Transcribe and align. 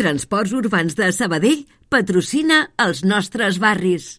Transports 0.00 0.54
Urbans 0.56 0.96
de 0.96 1.10
Sabadell 1.12 1.66
patrocina 1.92 2.62
els 2.80 3.02
nostres 3.04 3.58
barris. 3.60 4.14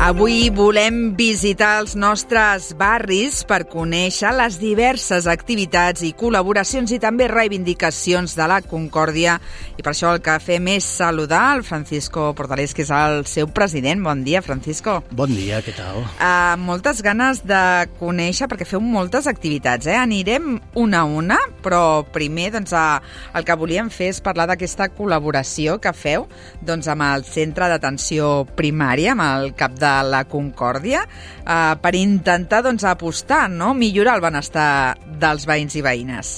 Avui 0.00 0.48
volem 0.48 1.10
visitar 1.12 1.74
els 1.82 1.92
nostres 1.92 2.70
barris 2.72 3.42
per 3.44 3.66
conèixer 3.68 4.30
les 4.32 4.54
diverses 4.56 5.26
activitats 5.28 6.00
i 6.08 6.14
col·laboracions 6.16 6.88
i 6.96 6.98
també 7.02 7.26
reivindicacions 7.28 8.32
de 8.38 8.46
la 8.48 8.62
Concòrdia. 8.64 9.34
I 9.76 9.84
per 9.84 9.92
això 9.92 10.14
el 10.14 10.22
que 10.24 10.38
fem 10.40 10.70
és 10.72 10.86
saludar 10.88 11.42
el 11.58 11.60
Francisco 11.68 12.30
Portalés, 12.38 12.72
que 12.72 12.86
és 12.86 12.92
el 12.96 13.26
seu 13.28 13.50
president. 13.52 14.00
Bon 14.00 14.22
dia, 14.24 14.40
Francisco. 14.40 15.02
Bon 15.12 15.28
dia, 15.36 15.60
què 15.60 15.76
tal? 15.76 16.00
Uh, 16.16 16.56
moltes 16.64 17.04
ganes 17.04 17.44
de 17.44 17.60
conèixer, 18.00 18.48
perquè 18.48 18.64
feu 18.64 18.80
moltes 18.80 19.28
activitats, 19.28 19.84
eh? 19.84 19.98
Anirem 20.00 20.56
una 20.80 21.04
a 21.04 21.12
una, 21.20 21.36
però 21.60 22.06
primer 22.08 22.48
doncs, 22.56 22.72
uh, 22.72 23.04
el 23.36 23.44
que 23.44 23.58
volíem 23.60 23.92
fer 23.92 24.08
és 24.14 24.24
parlar 24.24 24.48
d'aquesta 24.48 24.88
col·laboració 24.96 25.76
que 25.76 25.92
feu 25.92 26.24
doncs, 26.64 26.88
amb 26.88 27.04
el 27.10 27.28
Centre 27.28 27.68
d'Atenció 27.68 28.32
Primària, 28.56 29.12
amb 29.12 29.28
el 29.28 29.52
cap 29.60 29.76
de 29.76 29.89
la 30.06 30.24
Concòrdia 30.30 31.04
eh, 31.04 31.74
per 31.82 31.94
intentar 31.98 32.62
doncs, 32.66 32.86
apostar, 32.88 33.46
no? 33.52 33.72
millorar 33.74 34.18
el 34.18 34.26
benestar 34.28 34.72
dels 35.20 35.46
veïns 35.48 35.78
i 35.78 35.84
veïnes. 35.86 36.34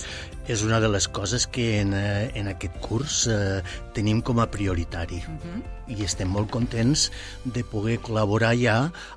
És 0.50 0.64
una 0.66 0.80
de 0.82 0.88
les 0.90 1.06
coses 1.06 1.46
que 1.46 1.80
en, 1.80 1.92
eh, 1.94 2.30
en 2.34 2.50
aquest 2.50 2.74
curs 2.82 3.18
eh, 3.30 3.60
tenim 3.94 4.20
com 4.20 4.40
a 4.40 4.50
prioritari. 4.50 5.22
Uh 5.28 5.38
-huh 5.42 5.82
i 5.90 6.04
estem 6.06 6.30
molt 6.30 6.50
contents 6.52 7.08
de 7.44 7.64
poder 7.66 7.98
col·laborar 8.04 8.52
ja 8.58 8.76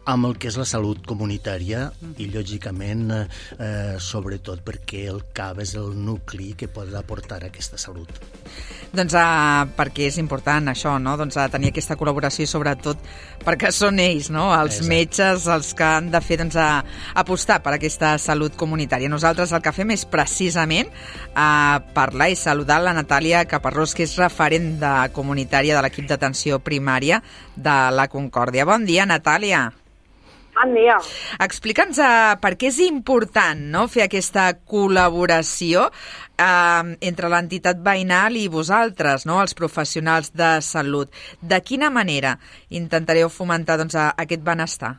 amb 0.09 0.29
el 0.29 0.38
que 0.39 0.49
és 0.49 0.57
la 0.59 0.67
salut 0.67 1.03
comunitària 1.07 1.88
i, 2.17 2.27
lògicament, 2.31 3.11
eh, 3.13 3.95
sobretot 4.01 4.63
perquè 4.65 5.05
el 5.11 5.21
CAB 5.35 5.61
és 5.65 5.75
el 5.79 5.93
nucli 6.05 6.53
que 6.57 6.70
pot 6.71 6.91
aportar 6.95 7.43
aquesta 7.45 7.77
salut. 7.81 8.09
Doncs 8.95 9.15
uh, 9.17 9.65
perquè 9.76 10.05
és 10.07 10.17
important 10.21 10.71
això, 10.71 10.95
no? 11.01 11.15
doncs, 11.20 11.35
uh, 11.35 11.49
tenir 11.51 11.73
aquesta 11.73 11.98
col·laboració 11.99 12.45
i 12.45 12.49
sobretot 12.49 13.01
perquè 13.43 13.71
són 13.76 13.99
ells, 13.99 14.29
no? 14.32 14.48
els 14.55 14.77
Exacte. 14.77 14.89
metges, 14.91 15.48
els 15.51 15.73
que 15.76 15.87
han 15.98 16.07
de 16.13 16.21
fer 16.23 16.39
doncs, 16.39 16.55
a, 16.55 16.79
apostar 17.20 17.60
per 17.65 17.76
aquesta 17.76 18.13
salut 18.21 18.55
comunitària. 18.55 19.12
Nosaltres 19.12 19.51
el 19.51 19.63
que 19.65 19.73
fem 19.76 19.91
és 19.95 20.05
precisament 20.07 20.91
uh, 21.34 21.82
parlar 21.98 22.29
i 22.32 22.39
saludar 22.39 22.79
la 22.84 22.95
Natàlia 22.95 23.43
Caparrós, 23.49 23.95
que 23.98 24.07
és 24.07 24.15
referent 24.21 24.65
de 24.82 24.94
comunitària 25.16 25.77
de 25.77 25.85
l'equip 25.85 26.10
d'atenció 26.10 26.60
primària 26.60 27.21
de 27.55 27.80
la 27.96 28.10
Concòrdia. 28.12 28.68
Bon 28.68 28.85
dia, 28.85 29.07
Natàlia. 29.10 29.68
Bon 30.55 30.72
dia. 30.72 30.96
Explica'ns 31.44 31.98
uh, 31.99 32.35
per 32.40 32.54
què 32.55 32.70
és 32.72 32.80
important 32.85 33.60
no, 33.74 33.85
fer 33.91 34.05
aquesta 34.05 34.48
col·laboració 34.55 35.90
eh, 35.90 36.96
entre 37.10 37.32
l'entitat 37.32 37.82
veïnal 37.84 38.38
i 38.40 38.48
vosaltres, 38.52 39.26
no, 39.27 39.41
els 39.44 39.55
professionals 39.57 40.32
de 40.32 40.55
salut. 40.63 41.12
De 41.41 41.60
quina 41.60 41.91
manera 41.91 42.38
intentareu 42.70 43.27
fomentar 43.27 43.76
doncs, 43.82 44.00
aquest 44.00 44.48
benestar? 44.48 44.96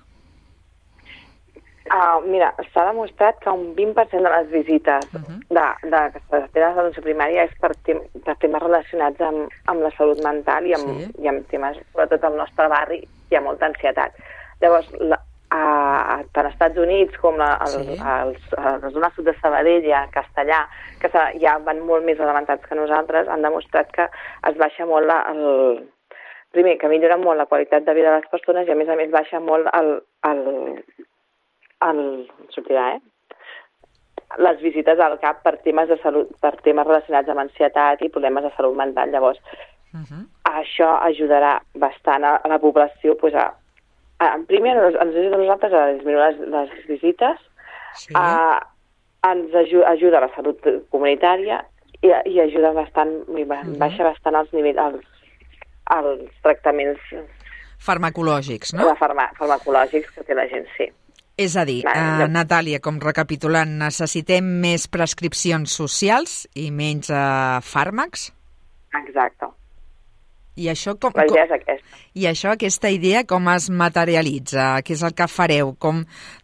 Uh, 1.86 2.18
mira, 2.26 2.48
s'ha 2.72 2.84
demostrat 2.88 3.38
que 3.42 3.52
un 3.52 3.68
20% 3.76 4.22
de 4.24 4.30
les 4.32 4.48
visites 4.50 5.04
uh 5.14 5.20
-huh. 5.20 5.38
de, 5.56 5.66
de 5.90 6.00
les 6.02 6.52
de 6.52 6.60
l'atenció 6.60 7.02
primària 7.02 7.44
és 7.44 7.54
per, 7.60 7.72
tem 7.84 8.00
per 8.24 8.36
temes 8.36 8.62
relacionats 8.62 9.20
amb, 9.20 9.48
amb 9.66 9.80
la 9.82 9.90
salut 9.90 10.18
mental 10.24 10.66
i 10.66 10.74
amb, 10.74 10.88
sí. 10.98 11.22
i 11.22 11.28
amb 11.28 11.46
temes, 11.48 11.76
sobretot 11.92 12.24
al 12.24 12.36
nostre 12.36 12.68
barri, 12.68 13.08
hi 13.30 13.36
ha 13.36 13.40
molta 13.40 13.66
ansietat. 13.66 14.12
Llavors, 14.60 14.90
la, 14.98 15.18
a, 15.50 16.22
tant 16.32 16.46
als 16.46 16.54
Estats 16.54 16.78
Units 16.78 17.16
com 17.18 17.36
la, 17.36 17.58
el, 17.66 17.84
sí. 17.84 17.98
als, 18.02 18.40
a 18.56 18.78
la 18.82 18.90
zona 18.90 19.10
sud 19.10 19.24
de 19.24 19.34
Sabadell 19.40 19.84
i 19.84 19.92
a 19.92 20.08
Castellà, 20.10 20.66
que 21.00 21.10
ja 21.40 21.58
van 21.58 21.80
molt 21.80 22.04
més 22.04 22.20
adelantats 22.20 22.66
que 22.66 22.74
nosaltres, 22.74 23.28
han 23.28 23.42
demostrat 23.42 23.92
que 23.92 24.08
es 24.50 24.56
baixa 24.56 24.86
molt 24.86 25.06
la, 25.06 25.22
el, 25.30 25.86
primer, 26.56 26.78
que 26.80 26.88
millora 26.88 27.18
molt 27.20 27.38
la 27.38 27.48
qualitat 27.50 27.84
de 27.84 27.94
vida 27.94 28.12
de 28.12 28.20
les 28.20 28.30
persones 28.32 28.68
i, 28.68 28.72
a 28.72 28.78
més 28.78 28.88
a 28.88 28.96
més, 28.98 29.10
baixa 29.12 29.40
molt 29.40 29.68
el, 29.76 29.92
el, 30.30 30.40
el, 31.84 32.00
sortirà, 32.54 32.94
eh? 32.96 33.00
les 34.42 34.60
visites 34.60 35.00
al 35.00 35.18
CAP 35.22 35.42
per 35.44 35.54
temes 35.64 35.88
de 35.88 35.98
salut, 36.02 36.30
per 36.42 36.54
temes 36.64 36.86
relacionats 36.88 37.30
amb 37.30 37.44
ansietat 37.44 38.02
i 38.02 38.10
problemes 38.12 38.44
de 38.44 38.50
salut 38.56 38.76
mental. 38.76 39.10
Llavors, 39.10 39.38
uh 39.94 40.00
-huh. 40.00 40.22
això 40.60 40.90
ajudarà 41.10 41.60
bastant 41.74 42.24
a, 42.24 42.36
a 42.36 42.48
la 42.48 42.58
població 42.58 43.16
pues, 43.16 43.34
a, 43.34 43.54
a, 44.18 44.34
en 44.34 44.46
primer 44.46 44.76
ens 44.76 45.16
ajuda 45.16 45.36
a 45.36 45.38
nosaltres 45.38 45.72
a 45.72 45.86
disminuir 45.92 46.24
les, 46.24 46.38
les 46.48 46.86
visites, 46.88 47.38
sí. 47.94 48.12
a, 48.14 48.60
ens 49.30 49.54
ajuda, 49.54 49.88
ajuda 49.88 50.18
a 50.18 50.26
la 50.26 50.34
salut 50.34 50.60
comunitària 50.90 51.64
i, 52.02 52.08
i 52.24 52.40
ajuda 52.40 52.72
bastant, 52.72 53.24
i 53.38 53.44
baixa 53.78 54.04
bastant 54.04 54.34
els 54.34 54.52
nivells, 54.52 54.78
els, 54.78 55.06
els 55.96 56.30
tractaments 56.42 57.00
farmacològics, 57.78 58.74
no? 58.74 58.94
Farma, 58.96 59.30
farmacològics 59.38 60.10
que 60.14 60.24
té 60.24 60.34
la 60.34 60.46
gent, 60.48 60.66
sí. 60.76 60.90
És 61.36 61.52
a 61.60 61.66
dir, 61.68 61.82
uh, 61.84 62.24
Natàlia, 62.32 62.80
com 62.80 62.96
recapitulant, 63.02 63.76
necessitem 63.82 64.46
més 64.62 64.86
prescripcions 64.88 65.74
socials 65.82 66.46
i 66.56 66.70
menys 66.72 67.12
uh, 67.12 67.60
fàrmacs? 67.60 68.30
Exacte. 69.02 69.50
I 70.56 70.70
això, 70.72 70.94
com, 70.96 71.12
la 71.12 71.26
idea 71.28 71.42
és 71.44 71.50
aquesta. 71.52 71.98
I 72.16 72.24
això, 72.30 72.54
aquesta 72.54 72.88
idea, 72.88 73.26
com 73.28 73.44
es 73.52 73.66
materialitza? 73.68 74.70
Què 74.80 74.94
és 74.96 75.02
el 75.04 75.12
que 75.12 75.26
fareu? 75.28 75.74
Com 75.76 75.98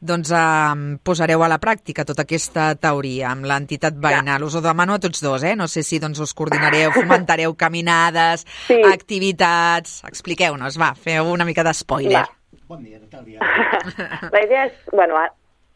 doncs, 0.04 0.34
eh, 0.36 0.98
posareu 1.00 1.40
a 1.40 1.48
la 1.48 1.56
pràctica 1.62 2.04
tota 2.04 2.26
aquesta 2.26 2.66
teoria 2.76 3.30
amb 3.30 3.48
l'entitat 3.48 3.96
veïnal? 3.96 4.44
Ja. 4.44 4.50
Us 4.50 4.58
ho 4.60 4.60
demano 4.60 4.98
a 4.98 5.00
tots 5.00 5.24
dos, 5.24 5.48
eh? 5.48 5.54
No 5.56 5.64
sé 5.64 5.80
si 5.80 5.96
doncs, 6.02 6.20
us 6.20 6.36
coordinareu, 6.36 6.92
fomentareu 6.98 7.56
caminades, 7.56 8.44
sí. 8.68 8.82
activitats... 8.92 10.02
Expliqueu-nos, 10.12 10.76
va, 10.76 10.92
feu 10.92 11.32
una 11.32 11.48
mica 11.48 11.64
d'espoiler. 11.64 12.26
Bon 12.72 12.80
dia, 12.80 12.96
Natàlia. 12.96 13.38
La 14.32 14.40
idea 14.40 14.62
és, 14.70 14.76
bueno, 14.96 15.18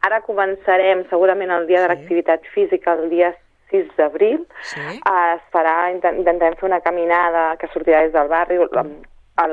ara 0.09 0.21
començarem 0.25 1.03
segurament 1.11 1.51
el 1.53 1.67
dia 1.69 1.83
sí. 1.83 1.85
de 1.85 1.89
l'activitat 1.91 2.47
física, 2.55 2.95
el 2.97 3.11
dia 3.11 3.35
6 3.73 3.91
d'abril. 3.99 4.47
Sí. 4.65 4.81
Uh, 4.81 5.35
es 5.35 5.43
farà, 5.53 5.75
intentem 5.93 6.55
fer 6.57 6.65
una 6.71 6.81
caminada 6.81 7.51
que 7.61 7.69
sortirà 7.75 8.01
des 8.07 8.15
del 8.15 8.31
barri. 8.33 8.57
El, 8.65 8.95
el, 9.45 9.53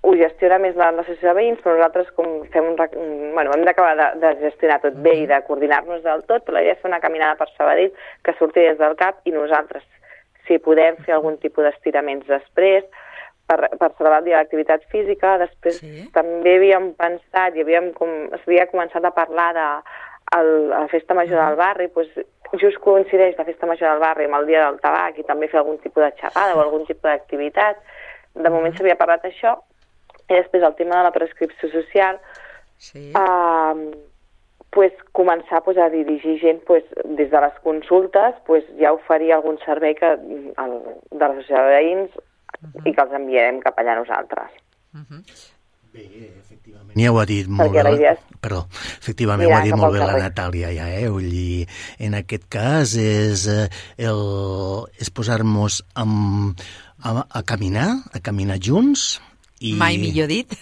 ho 0.00 0.14
gestiona 0.16 0.56
més 0.62 0.78
l'associació 0.80 1.28
de 1.28 1.34
veïns, 1.36 1.60
però 1.60 1.74
nosaltres 1.76 2.08
com 2.16 2.38
fem 2.54 2.70
un, 2.70 2.80
bueno, 3.36 3.52
hem 3.52 3.66
d'acabar 3.68 3.92
de, 3.98 4.08
de 4.22 4.32
gestionar 4.46 4.80
tot 4.80 4.96
bé 5.04 5.12
i 5.24 5.28
de 5.28 5.42
coordinar-nos 5.44 6.00
del 6.06 6.24
tot, 6.30 6.46
però 6.46 6.56
la 6.56 6.64
idea 6.64 6.78
és 6.78 6.80
fer 6.80 6.88
una 6.88 7.02
caminada 7.04 7.36
per 7.36 7.50
Sabadell 7.50 7.92
que 8.24 8.36
surti 8.40 8.64
des 8.64 8.80
del 8.80 8.96
CAP 8.96 9.28
i 9.28 9.36
nosaltres, 9.36 9.84
si 10.48 10.56
podem 10.64 10.96
fer 11.04 11.18
algun 11.18 11.36
tipus 11.42 11.68
d'estiraments 11.68 12.24
després, 12.32 12.88
per, 13.48 13.58
per 13.80 13.90
celebrar 13.96 14.20
el 14.20 14.28
dia 14.28 14.42
d'activitat 14.42 14.84
física. 14.92 15.36
Després 15.42 15.80
sí. 15.80 16.04
també 16.14 16.56
havíem 16.58 16.92
pensat 16.98 17.56
i 17.56 17.64
havíem 17.64 17.92
com, 17.96 18.12
s'havia 18.42 18.68
començat 18.72 19.04
a 19.04 19.14
parlar 19.16 19.50
de 19.56 19.68
el, 20.36 20.50
a 20.72 20.82
la 20.84 20.88
festa 20.92 21.14
major 21.14 21.38
uh 21.38 21.42
-huh. 21.42 21.48
del 21.48 21.56
barri, 21.56 21.86
doncs 21.88 22.62
just 22.62 22.78
coincideix 22.84 23.36
la 23.38 23.44
festa 23.44 23.66
major 23.66 23.88
del 23.90 24.00
barri 24.00 24.24
amb 24.24 24.34
el 24.40 24.46
dia 24.46 24.66
del 24.66 24.80
tabac 24.80 25.18
i 25.18 25.24
també 25.24 25.48
fer 25.48 25.60
algun 25.60 25.78
tipus 25.78 26.04
de 26.04 26.12
xerrada 26.20 26.56
o 26.56 26.60
algun 26.60 26.84
tipus 26.86 27.02
d'activitat. 27.02 27.76
De 28.34 28.50
moment 28.50 28.74
s'havia 28.76 28.96
parlat 28.96 29.24
això. 29.24 29.58
I 30.28 30.34
després 30.34 30.62
el 30.62 30.74
tema 30.74 30.96
de 30.96 31.02
la 31.02 31.10
prescripció 31.10 31.68
social, 31.70 32.18
sí. 32.76 33.12
eh, 33.16 33.90
pues, 34.70 34.92
començar 35.12 35.62
pues, 35.64 35.78
a 35.78 35.88
dirigir 35.88 36.38
gent 36.40 36.60
pues, 36.64 36.84
des 37.04 37.30
de 37.30 37.40
les 37.40 37.54
consultes, 37.62 38.34
pues, 38.44 38.64
ja 38.78 38.92
oferir 38.92 39.32
algun 39.32 39.58
servei 39.64 39.94
que, 39.94 40.06
el, 40.06 40.72
de 41.10 41.24
l'associació 41.24 41.56
de 41.56 41.74
veïns 41.74 42.10
uh 42.62 42.68
-huh. 42.72 42.88
i 42.88 42.94
que 42.94 43.02
els 43.02 43.14
enviarem 43.20 43.60
cap 43.60 43.78
allà 43.78 43.96
nosaltres. 43.98 44.50
Uh 44.94 45.00
-huh. 45.00 45.22
Bé, 45.92 46.04
efectivament. 46.38 46.96
Ja 47.00 47.12
ho 47.12 47.18
ha 47.18 47.24
dit 47.24 47.46
molt 47.48 47.72
bé, 47.72 47.82
la... 47.82 48.14
Perdó, 48.40 48.66
efectivament, 49.00 49.48
ho 49.48 49.56
ha 49.56 49.62
dit 49.64 49.74
molt 49.74 49.94
bé 49.96 49.98
la 49.98 50.18
Natàlia, 50.20 50.72
ja, 50.76 50.88
eh? 50.88 51.08
Vull 51.08 51.30
dir, 51.32 51.66
en 51.98 52.14
aquest 52.14 52.44
cas 52.52 52.94
és, 52.94 53.46
eh, 53.46 53.68
el, 53.96 54.20
és 55.00 55.10
posar-nos 55.10 55.80
a, 55.94 56.04
a, 57.02 57.24
a 57.40 57.42
caminar, 57.42 57.88
a 58.12 58.20
caminar 58.20 58.58
junts, 58.60 59.20
i... 59.60 59.72
Mai 59.74 59.98
millor 59.98 60.28
dit. 60.30 60.52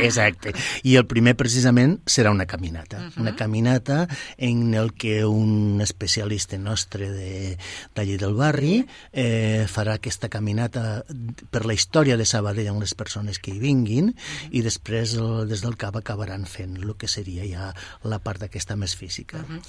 Exacte. 0.00 0.52
I 0.88 0.96
el 0.96 1.06
primer, 1.08 1.34
precisament, 1.36 1.98
serà 2.08 2.32
una 2.32 2.46
caminata. 2.46 2.98
Uh 2.98 3.02
-huh. 3.04 3.20
Una 3.20 3.36
caminata 3.36 4.08
en 4.36 4.74
el 4.74 4.92
que 4.94 5.24
un 5.24 5.80
especialista 5.80 6.56
nostre 6.58 7.10
de, 7.10 7.58
d'allí 7.94 8.16
del 8.16 8.34
barri 8.34 8.86
eh, 9.12 9.66
farà 9.68 9.94
aquesta 9.94 10.28
caminata 10.28 11.04
per 11.50 11.66
la 11.66 11.74
història 11.74 12.16
de 12.16 12.24
Sabadell 12.24 12.68
amb 12.68 12.80
les 12.80 12.94
persones 12.94 13.38
que 13.38 13.50
hi 13.50 13.58
vinguin 13.58 14.04
uh 14.04 14.14
-huh. 14.14 14.48
i 14.50 14.62
després, 14.62 15.14
el, 15.14 15.48
des 15.48 15.60
del 15.60 15.76
CAP, 15.76 15.96
acabaran 15.96 16.46
fent 16.46 16.76
el 16.76 16.96
que 16.96 17.08
seria 17.08 17.44
ja 17.44 17.74
la 18.02 18.18
part 18.18 18.40
d'aquesta 18.40 18.76
més 18.76 18.96
física. 18.96 19.38
Uh 19.38 19.56
-huh. 19.56 19.60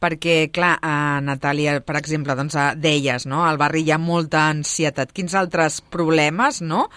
Perquè, 0.00 0.50
clar, 0.50 0.78
a 0.82 1.20
Natàlia, 1.20 1.80
per 1.80 1.96
exemple, 1.96 2.34
doncs, 2.34 2.54
deies, 2.76 3.26
no? 3.26 3.44
al 3.44 3.58
barri 3.58 3.82
hi 3.82 3.90
ha 3.90 3.98
molta 3.98 4.48
ansietat. 4.48 5.12
Quins 5.12 5.34
altres 5.34 5.80
problemes 5.80 6.60
no? 6.60 6.88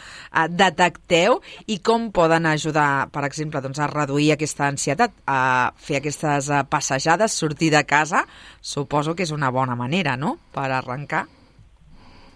detectem 0.50 1.15
faciliteu 1.16 1.40
i 1.68 1.80
com 1.80 2.12
poden 2.12 2.46
ajudar, 2.46 3.08
per 3.12 3.26
exemple, 3.26 3.62
doncs, 3.62 3.80
a 3.80 3.88
reduir 3.88 4.34
aquesta 4.34 4.68
ansietat, 4.68 5.12
a 5.28 5.72
fer 5.76 6.00
aquestes 6.00 6.50
eh, 6.50 6.64
passejades, 6.70 7.32
sortir 7.32 7.72
de 7.72 7.84
casa, 7.86 8.26
suposo 8.62 9.16
que 9.16 9.24
és 9.24 9.32
una 9.32 9.52
bona 9.52 9.76
manera, 9.76 10.16
no?, 10.18 10.38
per 10.54 10.72
arrencar. 10.72 11.26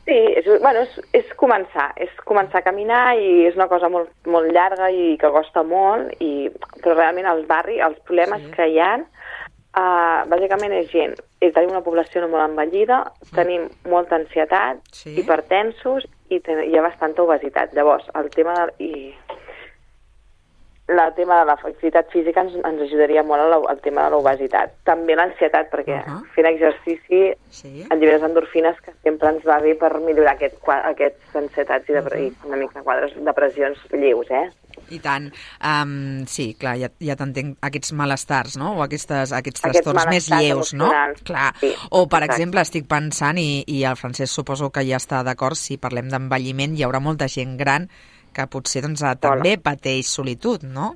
Sí, 0.10 0.18
és, 0.40 0.46
bueno, 0.62 0.82
és, 0.82 0.96
és 1.14 1.34
començar, 1.38 1.92
és 2.02 2.10
començar 2.26 2.64
a 2.64 2.66
caminar 2.66 3.16
i 3.20 3.46
és 3.46 3.56
una 3.56 3.68
cosa 3.70 3.90
molt, 3.90 4.10
molt 4.26 4.50
llarga 4.52 4.90
i 4.90 5.16
que 5.22 5.30
costa 5.30 5.62
molt, 5.64 6.16
i, 6.20 6.50
però 6.82 6.96
realment 6.96 7.30
al 7.30 7.46
barri 7.46 7.78
els 7.80 8.00
problemes 8.08 8.42
sí. 8.42 8.54
que 8.56 8.66
hi 8.72 8.80
ha 8.82 8.96
uh, 8.98 10.26
bàsicament 10.32 10.74
és 10.80 10.90
gent, 10.90 11.14
és 11.46 11.54
tenim 11.54 11.76
una 11.76 11.86
població 11.86 12.24
no 12.24 12.32
molt 12.32 12.48
envellida, 12.48 13.04
mm. 13.06 13.36
tenim 13.38 13.68
molta 13.92 14.18
ansietat, 14.18 14.82
sí. 14.90 15.14
hipertensos 15.22 16.10
i 16.30 16.40
ten, 16.46 16.64
hi 16.66 16.78
ha 16.78 16.86
bastanta 16.86 17.24
obesitat. 17.24 17.74
Llavors, 17.78 18.10
el 18.16 18.30
tema 18.36 18.56
de... 18.60 18.74
I, 18.86 19.14
el 20.90 21.14
tema 21.14 21.36
de 21.40 21.46
l'activitat 21.46 22.08
física 22.10 22.42
ens, 22.42 22.56
ens 22.66 22.80
ajudaria 22.82 23.22
molt 23.22 23.44
al, 23.44 23.66
al 23.70 23.82
tema 23.84 24.08
de 24.08 24.16
l'obesitat. 24.16 24.72
També 24.90 25.14
l'ansietat, 25.16 25.70
perquè 25.70 26.00
uh 26.00 26.08
-huh. 26.08 26.22
fent 26.34 26.48
exercici 26.50 27.20
sí. 27.50 27.86
llibres 27.92 28.24
endorfines 28.24 28.80
que 28.82 28.94
sempre 29.04 29.30
ens 29.30 29.46
va 29.46 29.60
bé 29.60 29.76
per 29.76 30.00
millorar 30.00 30.34
aquest, 30.34 30.58
aquests 30.68 31.36
ansietats 31.36 31.90
i, 31.90 31.94
de, 31.94 32.00
uh 32.00 32.06
-huh. 32.06 32.20
i 32.26 32.34
una 32.48 32.58
mica 32.58 32.82
quadres 32.82 33.14
depressions 33.16 33.78
lleus, 33.92 34.32
eh? 34.32 34.50
I 34.96 35.00
tant. 35.04 35.30
Um, 35.60 36.26
sí, 36.30 36.52
clar, 36.60 36.76
ja, 36.82 36.92
ja 37.04 37.18
t'entenc 37.20 37.58
aquests 37.66 37.94
malestars, 37.98 38.58
no? 38.62 38.76
O 38.80 38.86
aquestes, 38.86 39.34
aquests 39.36 39.66
trastorns 39.66 40.08
més 40.12 40.30
lleus, 40.34 40.74
no? 40.78 40.92
Clar. 41.26 41.52
Sí, 41.62 41.74
o, 41.90 42.06
per 42.06 42.24
exacte. 42.24 42.30
exemple, 42.36 42.66
estic 42.66 42.88
pensant, 42.90 43.42
i, 43.42 43.64
i 43.68 43.84
el 43.88 44.00
Francesc 44.00 44.34
suposo 44.34 44.72
que 44.74 44.86
ja 44.88 45.02
està 45.02 45.24
d'acord, 45.28 45.60
si 45.60 45.80
parlem 45.82 46.10
d'envelliment, 46.12 46.78
hi 46.78 46.88
haurà 46.88 47.02
molta 47.04 47.30
gent 47.32 47.58
gran 47.60 47.90
que 48.36 48.46
potser 48.52 48.84
doncs, 48.86 49.04
també 49.22 49.58
pateix 49.62 50.10
solitud, 50.10 50.66
no? 50.66 50.94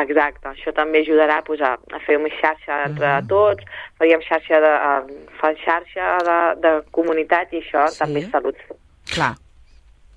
Exacte, 0.00 0.46
això 0.48 0.72
també 0.72 1.02
ajudarà 1.02 1.40
pues, 1.44 1.60
a, 1.60 1.74
a 1.74 1.98
fer 2.06 2.16
una 2.20 2.30
xarxa 2.38 2.84
entre 2.86 3.08
mm. 3.08 3.28
tots, 3.28 3.66
faríem 3.98 4.22
xarxa 4.24 4.60
de, 4.62 4.72
uh, 4.92 5.52
xarxa 5.64 6.10
de, 6.28 6.38
de 6.62 6.72
comunitat 6.94 7.52
i 7.52 7.60
això 7.64 7.88
sí. 7.90 8.00
també 8.04 8.22
és 8.24 8.30
salut. 8.32 8.62
Clar. 9.10 9.34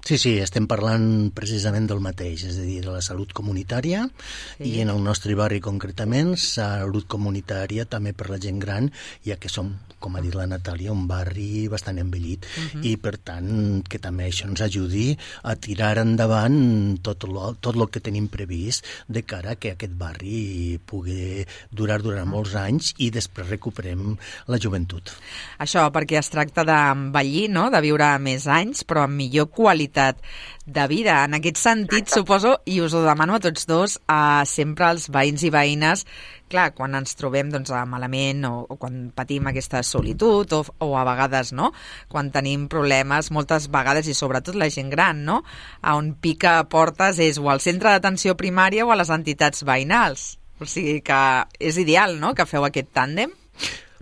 Sí, 0.04 0.18
sí, 0.20 0.34
estem 0.44 0.66
parlant 0.68 1.30
precisament 1.32 1.86
del 1.88 2.02
mateix, 2.04 2.42
és 2.50 2.58
a 2.60 2.66
dir, 2.68 2.82
de 2.84 2.92
la 2.92 3.00
salut 3.00 3.30
comunitària 3.32 4.02
sí. 4.10 4.66
i 4.68 4.82
en 4.84 4.90
el 4.92 4.98
nostre 5.00 5.32
barri 5.40 5.62
concretament, 5.64 6.34
salut 6.36 7.08
comunitària 7.08 7.86
també 7.88 8.12
per 8.12 8.28
la 8.28 8.40
gent 8.44 8.60
gran, 8.60 8.90
ja 9.24 9.38
que 9.40 9.48
som, 9.48 9.70
com 10.04 10.18
ha 10.20 10.24
dit 10.26 10.36
la 10.36 10.44
Natàlia, 10.52 10.92
un 10.92 11.06
barri 11.08 11.70
bastant 11.72 12.02
envellit 12.02 12.44
uh 12.44 12.60
mhm. 12.60 12.82
-huh. 12.82 12.90
i 12.92 12.98
per 12.98 13.16
tant 13.18 13.88
que 13.88 13.98
també 13.98 14.28
això 14.28 14.50
ens 14.50 14.60
ajudi 14.60 15.18
a 15.44 15.56
tirar 15.56 15.98
endavant 16.00 17.00
tot 17.02 17.24
lo, 17.24 17.56
tot 17.62 17.76
el 17.76 17.88
que 17.88 18.02
tenim 18.02 18.28
previst 18.28 18.84
de 19.08 19.24
cara 19.24 19.52
a 19.52 19.56
que 19.56 19.72
aquest 19.72 19.94
barri 19.96 20.82
pugui 20.86 21.46
durar 21.72 22.02
durant 22.02 22.28
molts 22.28 22.56
anys 22.56 22.94
i 22.98 23.10
després 23.10 23.48
recuperem 23.48 24.18
la 24.48 24.60
joventut. 24.60 25.16
Això 25.60 25.90
perquè 25.92 26.20
es 26.20 26.30
tracta 26.30 26.66
d'envellir, 26.66 27.50
no? 27.50 27.70
de 27.70 27.80
viure 27.80 28.20
més 28.20 28.48
anys, 28.48 28.84
però 28.84 29.04
amb 29.04 29.16
millor 29.16 29.48
qualitat 29.48 29.93
qualitat 29.94 30.18
de 30.66 30.88
vida. 30.88 31.24
En 31.26 31.34
aquest 31.34 31.58
sentit, 31.58 32.08
Exacte. 32.08 32.20
suposo, 32.20 32.62
i 32.66 32.80
us 32.82 32.94
ho 32.94 33.04
demano 33.04 33.36
a 33.36 33.40
tots 33.40 33.66
dos, 33.68 34.00
a 34.08 34.46
sempre 34.46 34.90
els 34.90 35.10
veïns 35.10 35.44
i 35.44 35.50
veïnes, 35.50 36.06
clar, 36.50 36.74
quan 36.74 36.96
ens 36.96 37.16
trobem 37.16 37.50
doncs, 37.52 37.72
malament 37.88 38.46
o, 38.46 38.66
o 38.70 38.78
quan 38.78 39.12
patim 39.14 39.48
aquesta 39.48 39.84
solitud 39.84 40.52
o, 40.54 40.64
o 40.80 40.98
a 40.98 41.04
vegades, 41.04 41.54
no?, 41.54 41.74
quan 42.08 42.32
tenim 42.32 42.68
problemes, 42.68 43.32
moltes 43.32 43.70
vegades, 43.70 44.08
i 44.08 44.14
sobretot 44.14 44.56
la 44.56 44.70
gent 44.70 44.90
gran, 44.90 45.26
no?, 45.26 45.44
a 45.82 45.96
on 45.98 46.14
pica 46.16 46.64
portes 46.70 47.20
és 47.20 47.38
o 47.38 47.50
al 47.50 47.60
centre 47.60 47.90
d'atenció 47.90 48.36
primària 48.36 48.86
o 48.86 48.92
a 48.92 48.98
les 48.98 49.12
entitats 49.12 49.66
veïnals. 49.66 50.38
O 50.62 50.66
sigui 50.66 51.02
que 51.02 51.22
és 51.60 51.78
ideal, 51.78 52.20
no?, 52.22 52.34
que 52.34 52.48
feu 52.48 52.64
aquest 52.64 52.94
tàndem. 52.96 53.34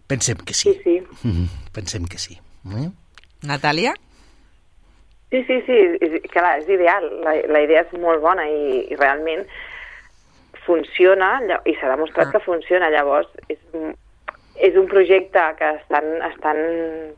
Pensem 0.07 0.37
que 0.45 0.53
sí. 0.53 0.69
Sí, 0.69 0.79
sí. 0.83 1.01
Mm 1.23 1.31
-hmm. 1.31 1.47
Pensem 1.71 2.05
que 2.05 2.19
sí. 2.19 2.37
Eh? 2.67 2.89
Natàlia? 3.41 3.95
Sí, 5.31 5.45
sí, 5.47 5.61
sí, 5.63 5.75
és, 6.03 6.15
clar, 6.33 6.57
és 6.59 6.67
ideal. 6.67 7.05
La, 7.23 7.37
la 7.47 7.61
idea 7.63 7.85
és 7.85 7.91
molt 8.03 8.19
bona 8.19 8.43
i, 8.51 8.81
i 8.91 8.97
realment 8.99 9.45
funciona 10.65 11.37
i 11.63 11.75
s'ha 11.79 11.91
demostrat 11.93 12.27
ah. 12.27 12.31
que 12.33 12.43
funciona. 12.43 12.89
Llavors, 12.91 13.29
és, 13.47 13.59
és 14.59 14.75
un 14.75 14.89
projecte 14.91 15.45
que 15.59 15.69
estan, 15.79 16.09
estan 16.27 16.59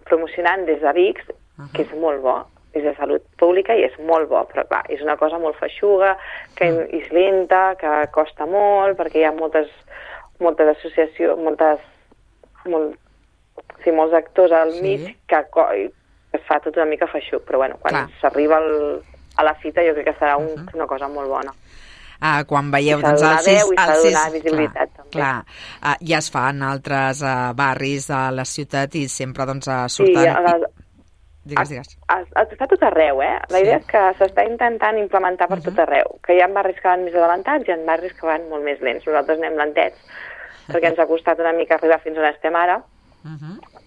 promocionant 0.06 0.68
des 0.70 0.82
de 0.84 0.94
VIX, 0.94 1.26
uh 1.26 1.34
-huh. 1.34 1.72
que 1.74 1.82
és 1.88 1.96
molt 1.98 2.22
bo, 2.22 2.38
és 2.74 2.84
de 2.84 2.94
salut 3.00 3.26
pública 3.42 3.74
i 3.74 3.84
és 3.84 3.98
molt 3.98 4.30
bo, 4.30 4.46
però 4.52 4.68
clar, 4.68 4.84
és 4.90 5.02
una 5.02 5.18
cosa 5.18 5.40
molt 5.40 5.58
feixuga, 5.58 6.18
que 6.56 6.70
uh 6.70 6.78
ah. 6.78 6.86
-huh. 6.86 7.02
és 7.02 7.10
lenta, 7.12 7.76
que 7.76 8.08
costa 8.12 8.46
molt, 8.46 8.98
perquè 8.98 9.18
hi 9.18 9.26
ha 9.26 9.32
moltes, 9.32 9.70
moltes 10.40 10.78
associacions, 10.78 11.40
moltes, 11.40 11.80
molt, 12.66 12.96
sí, 13.84 13.92
molts 13.92 14.14
actors 14.14 14.52
al 14.52 14.72
sí. 14.72 14.82
mig 14.82 15.18
que 15.28 15.36
es 16.34 16.42
fa 16.48 16.60
tot 16.64 16.78
una 16.80 16.90
mica 16.90 17.08
feixuc, 17.08 17.44
però 17.48 17.62
bueno, 17.64 17.78
quan 17.82 18.10
s'arriba 18.22 18.60
a 19.36 19.44
la 19.46 19.54
cita 19.62 19.84
jo 19.86 19.94
crec 19.98 20.12
que 20.12 20.20
serà 20.20 20.38
un, 20.38 20.50
uh 20.50 20.60
-huh. 20.60 20.76
una 20.76 20.88
cosa 20.88 21.08
molt 21.08 21.30
bona. 21.30 21.54
Uh, 22.24 22.46
quan 22.48 22.70
veieu 22.72 23.02
doncs, 23.02 23.22
el 23.22 23.40
sis... 23.44 23.72
I 23.76 23.96
sis, 24.02 24.32
visibilitat, 24.32 24.90
clar, 24.90 24.96
també. 24.96 25.10
Clar. 25.12 25.40
Uh, 25.82 25.96
ja 26.10 26.18
es 26.18 26.30
fa 26.32 26.50
en 26.50 26.62
altres 26.64 27.22
uh, 27.22 27.52
barris 27.54 28.08
de 28.08 28.22
la 28.32 28.46
ciutat 28.46 28.96
i 28.96 29.08
sempre 29.10 29.46
doncs, 29.46 29.68
uh, 29.68 29.88
surten... 29.88 30.22
Sí, 30.22 30.30
la, 30.48 30.56
I... 30.58 30.72
Digues, 31.44 31.70
digues. 31.70 31.98
Es, 32.16 32.54
fa 32.58 32.68
tot 32.68 32.84
arreu, 32.84 33.22
eh? 33.22 33.34
La 33.50 33.58
sí. 33.58 33.66
idea 33.66 33.78
és 33.82 33.86
que 33.86 34.04
s'està 34.16 34.46
intentant 34.48 34.98
implementar 34.98 35.50
per 35.50 35.58
uh 35.58 35.62
-huh. 35.62 35.66
tot 35.66 35.80
arreu, 35.80 36.16
que 36.24 36.34
hi 36.34 36.42
ha 36.42 36.48
barris 36.48 36.80
que 36.80 36.88
van 36.88 37.04
més 37.04 37.16
adelantats 37.16 37.68
i 37.68 37.72
hi 37.72 37.74
ha 37.74 37.86
barris 37.86 38.14
que 38.14 38.26
van 38.26 38.48
molt 38.50 38.64
més 38.64 38.80
lents. 38.80 39.06
Nosaltres 39.06 39.38
anem 39.40 39.58
lentets, 39.58 40.00
perquè 40.72 40.88
ens 40.92 41.00
ha 41.00 41.06
costat 41.06 41.40
una 41.40 41.52
mica 41.52 41.76
arribar 41.76 42.00
fins 42.00 42.18
on 42.18 42.26
estem 42.26 42.56
ara, 42.56 42.78
uh 42.78 43.32
-huh 43.32 43.83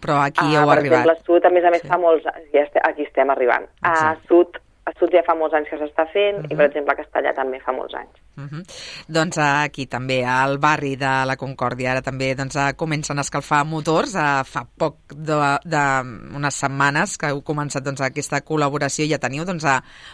però 0.00 0.18
aquí 0.24 0.46
ah, 0.46 0.62
heu 0.62 0.70
per 0.70 0.78
arribat. 0.78 1.04
Per 1.04 1.12
exemple, 1.12 1.16
a 1.16 1.28
Sud, 1.28 1.46
a 1.46 1.54
més 1.54 1.68
a 1.68 1.72
més, 1.74 1.84
sí. 1.84 1.92
fa 1.92 2.00
molts 2.00 2.26
anys, 2.32 2.48
ja 2.54 2.64
este, 2.64 2.82
aquí 2.88 3.06
estem 3.08 3.32
arribant. 3.32 3.68
Exacte. 3.82 4.08
A 4.08 4.28
Sud 4.28 4.60
a 4.90 4.98
Sud 4.98 5.14
ja 5.14 5.22
fa 5.26 5.36
molts 5.38 5.54
anys 5.56 5.70
que 5.70 5.78
s'està 5.78 6.06
fent 6.10 6.40
uh 6.40 6.42
-huh. 6.42 6.52
i, 6.52 6.56
per 6.56 6.66
exemple, 6.66 6.94
a 6.94 7.00
Castellà 7.00 7.34
també 7.34 7.60
fa 7.60 7.72
molts 7.72 7.94
anys. 7.94 8.14
Uh 8.36 8.44
-huh. 8.44 8.62
Doncs 9.08 9.38
aquí 9.38 9.86
també, 9.86 10.24
al 10.24 10.58
barri 10.58 10.96
de 10.96 11.12
la 11.26 11.36
Concòrdia, 11.36 11.90
ara 11.92 12.02
també 12.02 12.34
doncs, 12.34 12.56
comencen 12.76 13.18
a 13.18 13.20
escalfar 13.20 13.64
motors. 13.64 14.12
Fa 14.44 14.66
poc 14.76 14.96
d'unes 15.14 16.54
setmanes 16.54 17.18
que 17.18 17.26
heu 17.26 17.42
començat 17.42 17.82
doncs, 17.82 18.00
aquesta 18.00 18.44
col·laboració 18.44 19.04
i 19.04 19.10
ja 19.10 19.18
teniu 19.18 19.44
doncs, 19.44 19.64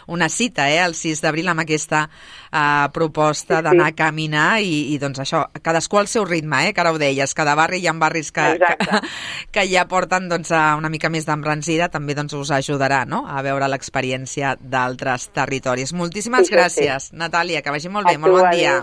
una 0.07 0.29
cita 0.29 0.69
eh, 0.69 0.85
el 0.85 0.93
6 0.93 1.21
d'abril 1.21 1.47
amb 1.47 1.59
aquesta 1.59 2.09
uh, 2.51 2.91
proposta 2.91 3.57
sí, 3.57 3.63
d'anar 3.63 3.87
sí. 3.87 3.93
a 3.93 3.95
caminar 3.95 4.59
i, 4.61 4.93
i 4.93 4.97
doncs 4.97 5.19
això, 5.19 5.45
cadascú 5.61 5.97
al 5.97 6.07
seu 6.07 6.25
ritme, 6.25 6.67
eh, 6.67 6.73
que 6.73 6.81
ara 6.81 6.91
ho 6.91 6.97
deies, 6.97 7.33
cada 7.33 7.55
barri 7.55 7.79
hi 7.79 7.87
ha 7.87 7.93
barris 7.93 8.31
que, 8.31 8.59
que, 8.59 8.99
que 9.53 9.67
ja 9.67 9.87
porten 9.87 10.29
doncs, 10.29 10.51
una 10.51 10.89
mica 10.89 11.09
més 11.09 11.25
d'embranzida, 11.25 11.89
també 11.89 12.13
doncs, 12.13 12.33
us 12.33 12.51
ajudarà 12.51 13.05
no? 13.05 13.25
a 13.27 13.41
veure 13.41 13.67
l'experiència 13.67 14.55
d'altres 14.69 15.29
territoris. 15.35 15.93
Moltíssimes 15.97 16.47
sí, 16.47 16.55
gràcies, 16.55 17.11
sí. 17.11 17.17
Natàlia, 17.19 17.63
que 17.65 17.73
vagi 17.73 17.91
molt 17.91 18.09
bé, 18.09 18.17
molt 18.21 18.39
bon 18.39 18.49
dia. 18.55 18.79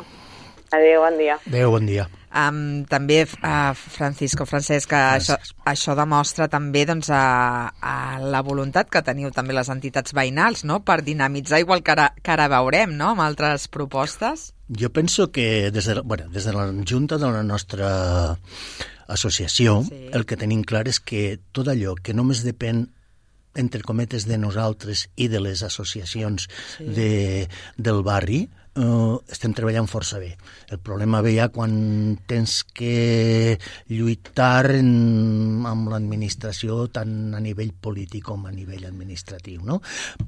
Adéu, 0.74 1.02
bon 1.04 1.18
dia. 1.18 1.38
Adéu, 1.46 1.70
bon 1.70 1.86
dia. 1.86 2.08
Um, 2.34 2.82
també, 2.90 3.20
uh, 3.22 3.74
Francisco, 3.78 4.42
Francesc, 4.48 4.88
que 4.90 4.98
això, 5.20 5.36
això 5.70 5.94
demostra 5.94 6.48
també 6.50 6.82
doncs, 6.88 7.12
a, 7.14 7.70
a 7.78 7.94
la 8.18 8.40
voluntat 8.42 8.90
que 8.90 9.04
teniu 9.06 9.30
també 9.30 9.54
les 9.54 9.70
entitats 9.70 10.16
veïnals 10.16 10.64
no? 10.66 10.80
per 10.82 11.04
dinamitzar, 11.06 11.62
igual 11.62 11.84
que 11.86 11.94
ara, 11.94 12.08
que 12.18 12.34
ara 12.34 12.48
veurem, 12.50 12.96
no? 12.98 13.12
amb 13.14 13.22
altres 13.22 13.68
propostes. 13.70 14.50
Jo 14.66 14.90
penso 14.90 15.30
que 15.30 15.70
des 15.70 15.86
de, 15.86 16.00
bueno, 16.02 16.26
des 16.32 16.48
de 16.48 16.56
la 16.56 16.66
Junta 16.82 17.20
de 17.22 17.30
la 17.30 17.44
nostra 17.46 18.36
associació 19.06 19.82
sí. 19.86 20.08
el 20.16 20.24
que 20.26 20.38
tenim 20.40 20.64
clar 20.64 20.88
és 20.88 20.98
que 20.98 21.38
tot 21.52 21.68
allò 21.68 21.94
que 22.00 22.16
només 22.16 22.42
depèn 22.42 22.86
entre 23.54 23.82
cometes, 23.86 24.26
de 24.26 24.38
nosaltres 24.38 25.08
i 25.16 25.28
de 25.28 25.40
les 25.40 25.62
associacions 25.62 26.48
sí. 26.76 26.84
de, 26.96 27.10
del 27.76 28.02
barri, 28.06 28.44
eh, 28.74 29.16
estem 29.30 29.54
treballant 29.54 29.88
força 29.90 30.18
bé. 30.22 30.32
El 30.72 30.80
problema 30.82 31.22
ve 31.24 31.34
ja 31.36 31.48
quan 31.54 32.18
tens 32.28 32.62
que 32.76 33.58
lluitar 33.90 34.70
en, 34.74 35.64
amb 35.68 35.90
l'administració 35.92 36.84
tant 36.94 37.34
a 37.36 37.42
nivell 37.44 37.72
polític 37.74 38.26
com 38.30 38.46
a 38.46 38.54
nivell 38.54 38.86
administratiu, 38.88 39.62
no? 39.66 39.80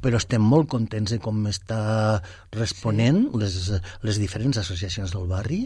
Però 0.03 0.21
estem 0.21 0.43
molt 0.43 0.71
contents 0.73 1.17
de 1.17 1.21
com 1.23 1.45
està 1.51 2.23
responent 2.55 3.27
les, 3.39 3.61
les 4.07 4.23
diferents 4.23 4.63
associacions 4.63 5.15
del 5.15 5.29
barri 5.31 5.65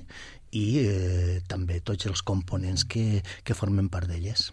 i 0.57 0.83
eh, 0.83 1.38
també 1.47 1.78
tots 1.87 2.09
els 2.11 2.23
components 2.26 2.83
que, 2.90 3.23
que 3.47 3.54
formen 3.54 3.88
part 3.92 4.11
d'elles. 4.11 4.49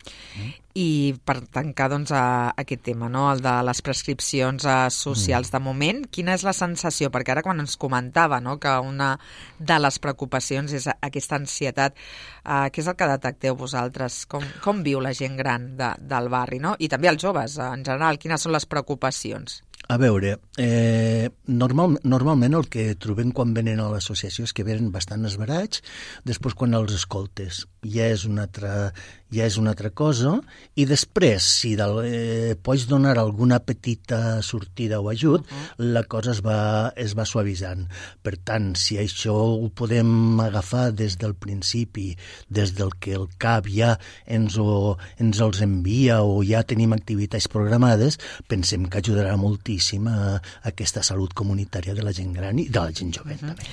I 0.77 1.17
per 1.25 1.39
tancar 1.49 1.87
doncs, 1.89 2.13
a, 2.13 2.53
aquest 2.53 2.83
tema, 2.85 3.09
no? 3.09 3.25
el 3.31 3.41
de 3.41 3.53
les 3.65 3.81
prescripcions 3.81 4.67
a 4.69 4.77
eh, 4.85 4.93
socials 4.93 5.49
mm. 5.49 5.55
de 5.55 5.63
moment, 5.65 6.03
quina 6.13 6.35
és 6.37 6.45
la 6.45 6.53
sensació? 6.53 7.09
Perquè 7.13 7.33
ara 7.33 7.45
quan 7.45 7.63
ens 7.63 7.77
comentava 7.81 8.39
no? 8.43 8.59
que 8.61 8.75
una 8.85 9.15
de 9.57 9.79
les 9.81 9.97
preocupacions 10.03 10.75
és 10.77 10.85
aquesta 10.93 11.41
ansietat, 11.41 11.97
eh, 12.45 12.67
què 12.69 12.83
és 12.83 12.91
el 12.91 12.97
que 12.99 13.09
detecteu 13.15 13.57
vosaltres? 13.57 14.25
Com, 14.29 14.45
com 14.61 14.85
viu 14.85 15.01
la 15.01 15.15
gent 15.17 15.39
gran 15.39 15.71
de, 15.79 15.95
del 15.97 16.29
barri? 16.29 16.61
No? 16.61 16.75
I 16.77 16.91
també 16.93 17.09
els 17.09 17.23
joves, 17.25 17.57
en 17.57 17.85
general, 17.87 18.21
quines 18.21 18.45
són 18.45 18.53
les 18.53 18.69
preocupacions? 18.69 19.63
A 19.87 19.95
veure, 19.95 20.33
eh, 20.59 21.29
normal, 21.47 21.93
normalment 22.03 22.57
el 22.57 22.65
que 22.67 22.89
trobem 22.99 23.29
quan 23.31 23.53
venen 23.55 23.79
a 23.79 23.87
l'associació 23.87 24.43
és 24.43 24.51
que 24.51 24.65
venen 24.67 24.89
bastant 24.91 25.23
esbarats, 25.29 25.79
després 26.27 26.57
quan 26.59 26.75
els 26.75 26.91
escoltes. 26.97 27.61
Ja 27.87 28.09
és 28.11 28.25
una 28.27 28.49
altra, 28.49 28.91
ja 29.33 29.47
és 29.47 29.57
una 29.59 29.73
altra 29.73 29.89
cosa, 29.91 30.37
i 30.79 30.85
després, 30.87 31.43
si 31.43 31.73
del, 31.79 31.99
eh, 32.07 32.55
pots 32.63 32.87
donar 32.87 33.17
alguna 33.19 33.59
petita 33.59 34.41
sortida 34.41 34.99
o 35.01 35.09
ajut, 35.09 35.41
uh 35.41 35.47
-huh. 35.47 35.85
la 35.93 36.03
cosa 36.03 36.31
es 36.31 36.41
va, 36.41 36.93
es 36.95 37.17
va 37.17 37.25
suavitzant. 37.25 37.87
Per 38.21 38.37
tant, 38.37 38.75
si 38.75 38.97
això 38.97 39.33
ho 39.33 39.69
podem 39.69 40.39
agafar 40.39 40.93
des 40.93 41.17
del 41.17 41.35
principi, 41.35 42.15
des 42.49 42.73
del 42.75 42.91
que 42.99 43.13
el 43.13 43.27
CAP 43.37 43.67
ja 43.67 43.99
ens, 44.25 44.57
ho, 44.57 44.97
ens 45.17 45.39
els 45.39 45.61
envia 45.61 46.21
o 46.23 46.43
ja 46.43 46.63
tenim 46.63 46.93
activitats 46.93 47.47
programades, 47.47 48.17
pensem 48.47 48.87
que 48.87 48.99
ajudarà 48.99 49.35
moltíssim 49.37 50.07
a, 50.07 50.35
a 50.35 50.67
aquesta 50.69 51.03
salut 51.03 51.33
comunitària 51.33 51.93
de 51.93 52.03
la 52.03 52.13
gent 52.13 52.33
gran 52.33 52.59
i 52.59 52.69
de 52.69 52.79
la 52.79 52.91
gent 52.91 53.13
jove, 53.13 53.33
uh 53.33 53.37
-huh. 53.37 53.47
també. 53.47 53.63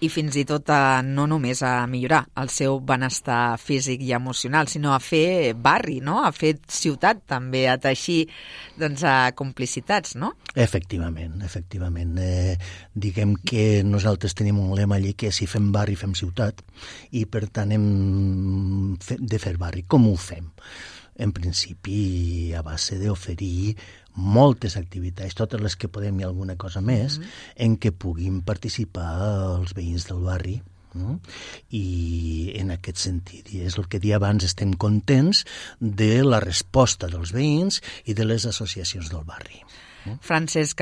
I 0.00 0.08
fins 0.08 0.36
i 0.36 0.44
tot 0.44 0.70
a, 0.70 1.02
no 1.02 1.26
només 1.26 1.62
a 1.62 1.86
millorar 1.86 2.28
el 2.36 2.48
seu 2.48 2.80
benestar 2.80 3.58
físic 3.58 4.00
i 4.02 4.12
emocional, 4.12 4.68
sinó 4.68 4.94
a 4.94 4.99
fer 5.00 5.54
barri, 5.54 5.98
no? 6.04 6.20
a 6.24 6.30
fer 6.32 6.54
ciutat 6.68 7.24
també, 7.30 7.66
a 7.68 7.76
teixir 7.80 8.26
doncs, 8.80 9.04
a 9.04 9.32
complicitats, 9.36 10.16
no? 10.20 10.34
Efectivament, 10.54 11.40
efectivament. 11.46 12.16
Eh, 12.20 12.56
diguem 12.94 13.36
que 13.46 13.82
nosaltres 13.86 14.36
tenim 14.38 14.60
un 14.60 14.74
lema 14.78 14.98
allí 15.00 15.14
que 15.14 15.32
si 15.32 15.48
fem 15.50 15.70
barri 15.74 15.98
fem 15.98 16.14
ciutat 16.18 16.62
i 17.16 17.26
per 17.26 17.46
tant 17.48 17.72
hem 17.74 17.86
de 18.98 19.42
fer 19.42 19.56
barri. 19.60 19.86
Com 19.88 20.08
ho 20.10 20.16
fem? 20.16 20.50
En 21.20 21.34
principi 21.36 22.54
a 22.56 22.62
base 22.64 22.96
d'oferir 22.96 23.74
moltes 24.20 24.76
activitats, 24.76 25.36
totes 25.38 25.60
les 25.60 25.76
que 25.76 25.90
podem 25.92 26.18
i 26.20 26.26
alguna 26.26 26.56
cosa 26.56 26.80
més, 26.80 27.18
mm 27.18 27.22
-hmm. 27.22 27.28
en 27.56 27.78
què 27.78 27.92
puguin 27.92 28.42
participar 28.42 29.10
els 29.60 29.74
veïns 29.74 30.06
del 30.08 30.20
barri 30.24 30.60
no? 30.94 31.18
i 31.76 32.52
en 32.60 32.72
aquest 32.74 33.02
sentit, 33.02 33.52
i 33.54 33.62
és 33.66 33.78
el 33.78 33.88
que 33.90 34.00
dia 34.02 34.18
abans 34.20 34.46
estem 34.46 34.72
contents 34.74 35.44
de 35.80 36.20
la 36.26 36.40
resposta 36.42 37.10
dels 37.10 37.34
veïns 37.36 37.80
i 38.06 38.16
de 38.16 38.26
les 38.26 38.46
associacions 38.48 39.12
del 39.12 39.24
barri. 39.26 39.62
Francesc, 40.24 40.80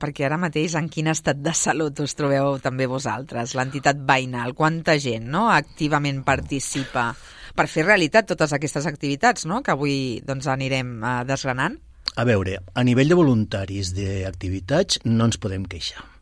perquè 0.00 0.26
ara 0.26 0.38
mateix 0.42 0.74
en 0.78 0.88
quin 0.90 1.06
estat 1.12 1.38
de 1.38 1.52
salut 1.54 2.00
us 2.02 2.16
trobeu 2.18 2.58
també 2.62 2.88
vosaltres, 2.90 3.54
l'entitat 3.54 4.00
veïnal? 4.08 4.56
Quanta 4.58 4.96
gent 5.02 5.28
no, 5.30 5.46
activament 5.54 6.24
participa 6.26 7.12
per 7.56 7.68
fer 7.70 7.86
realitat 7.86 8.26
totes 8.32 8.52
aquestes 8.52 8.88
activitats 8.90 9.46
no, 9.46 9.62
que 9.62 9.72
avui 9.72 9.96
doncs, 10.26 10.50
anirem 10.50 10.98
uh, 10.98 11.22
desgranant? 11.28 11.78
A 12.16 12.26
veure, 12.26 12.58
a 12.74 12.84
nivell 12.84 13.12
de 13.12 13.18
voluntaris 13.18 13.94
d'activitats 13.96 15.02
no 15.06 15.30
ens 15.30 15.40
podem 15.40 15.64
queixar 15.68 16.15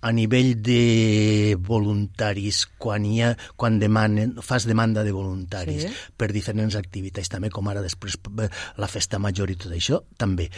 a 0.00 0.12
nivell 0.12 0.54
de 0.62 1.56
voluntaris, 1.58 2.64
quan, 2.78 3.06
hi 3.06 3.22
ha, 3.24 3.32
quan 3.58 3.80
demanen, 3.82 4.36
fas 4.44 4.66
demanda 4.68 5.02
de 5.06 5.14
voluntaris 5.14 5.88
sí. 5.88 5.94
per 6.16 6.30
diferents 6.34 6.78
activitats, 6.78 7.30
també 7.32 7.50
com 7.50 7.66
ara 7.70 7.82
després 7.82 8.18
la 8.78 8.90
festa 8.90 9.18
major 9.18 9.50
i 9.50 9.58
tot 9.58 9.74
això, 9.74 10.02
també. 10.16 10.48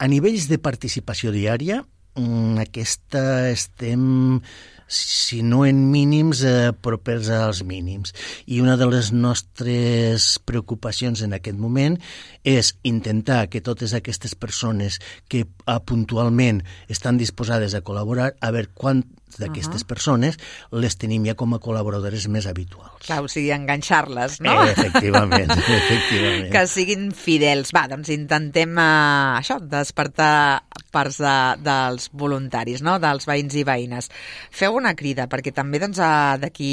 A 0.00 0.08
nivells 0.08 0.48
de 0.48 0.58
participació 0.60 1.32
diària, 1.32 1.82
mm, 2.16 2.56
aquesta 2.64 3.50
estem 3.50 4.40
si 4.86 5.42
no 5.42 5.64
en 5.66 5.90
mínims, 5.90 6.42
eh, 6.42 6.72
propers 6.72 7.28
als 7.28 7.64
mínims. 7.64 8.14
I 8.46 8.60
una 8.60 8.76
de 8.76 8.86
les 8.86 9.12
nostres 9.12 10.38
preocupacions 10.44 11.22
en 11.22 11.34
aquest 11.34 11.58
moment 11.58 11.98
és 12.44 12.76
intentar 12.86 13.48
que 13.50 13.60
totes 13.60 13.94
aquestes 13.94 14.34
persones 14.34 15.00
que 15.28 15.46
ah, 15.66 15.80
puntualment 15.80 16.62
estan 16.88 17.18
disposades 17.18 17.74
a 17.74 17.82
col·laborar, 17.82 18.34
a 18.40 18.50
veure 18.54 18.70
quan 18.74 19.04
d'aquestes 19.38 19.82
uh 19.82 19.84
-huh. 19.84 19.86
persones 19.86 20.38
les 20.70 20.96
tenim 20.96 21.26
ja 21.26 21.34
com 21.34 21.52
a 21.54 21.58
col·laboradores 21.60 22.26
més 22.28 22.46
habituals. 22.46 23.04
Clar, 23.06 23.20
o 23.22 23.28
sigui, 23.28 23.50
enganxar-les, 23.52 24.40
no? 24.40 24.64
Eh, 24.64 24.70
efectivament, 24.70 25.50
efectivament. 25.82 26.52
Que 26.52 26.66
siguin 26.66 27.12
fidels. 27.12 27.72
Va, 27.74 27.86
doncs 27.88 28.08
intentem 28.08 28.70
uh, 28.78 29.36
això, 29.36 29.60
despertar 29.60 30.62
parts 30.90 31.18
de, 31.18 31.36
dels 31.60 32.08
voluntaris, 32.12 32.82
no?, 32.82 32.98
dels 32.98 33.26
veïns 33.26 33.54
i 33.54 33.64
veïnes. 33.64 34.10
Feu 34.50 34.75
una 34.76 34.94
crida, 34.98 35.26
perquè 35.32 35.54
també 35.56 35.82
doncs, 35.82 36.00
d'aquí 36.42 36.70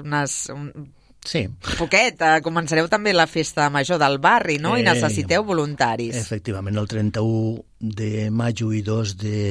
unes... 0.00 0.40
Un, 0.54 0.72
Sí. 1.20 1.42
Poquet, 1.76 2.16
eh, 2.24 2.40
començareu 2.40 2.86
també 2.88 3.12
la 3.12 3.26
festa 3.28 3.66
major 3.68 3.98
del 4.00 4.16
barri, 4.24 4.56
no? 4.58 4.72
Eh, 4.76 4.80
I 4.80 4.86
necessiteu 4.86 5.44
voluntaris. 5.44 6.16
Efectivament, 6.16 6.78
el 6.80 6.88
31 6.88 7.60
de 8.00 8.30
maig 8.32 8.62
i 8.64 8.80
2 8.86 9.16
de, 9.20 9.42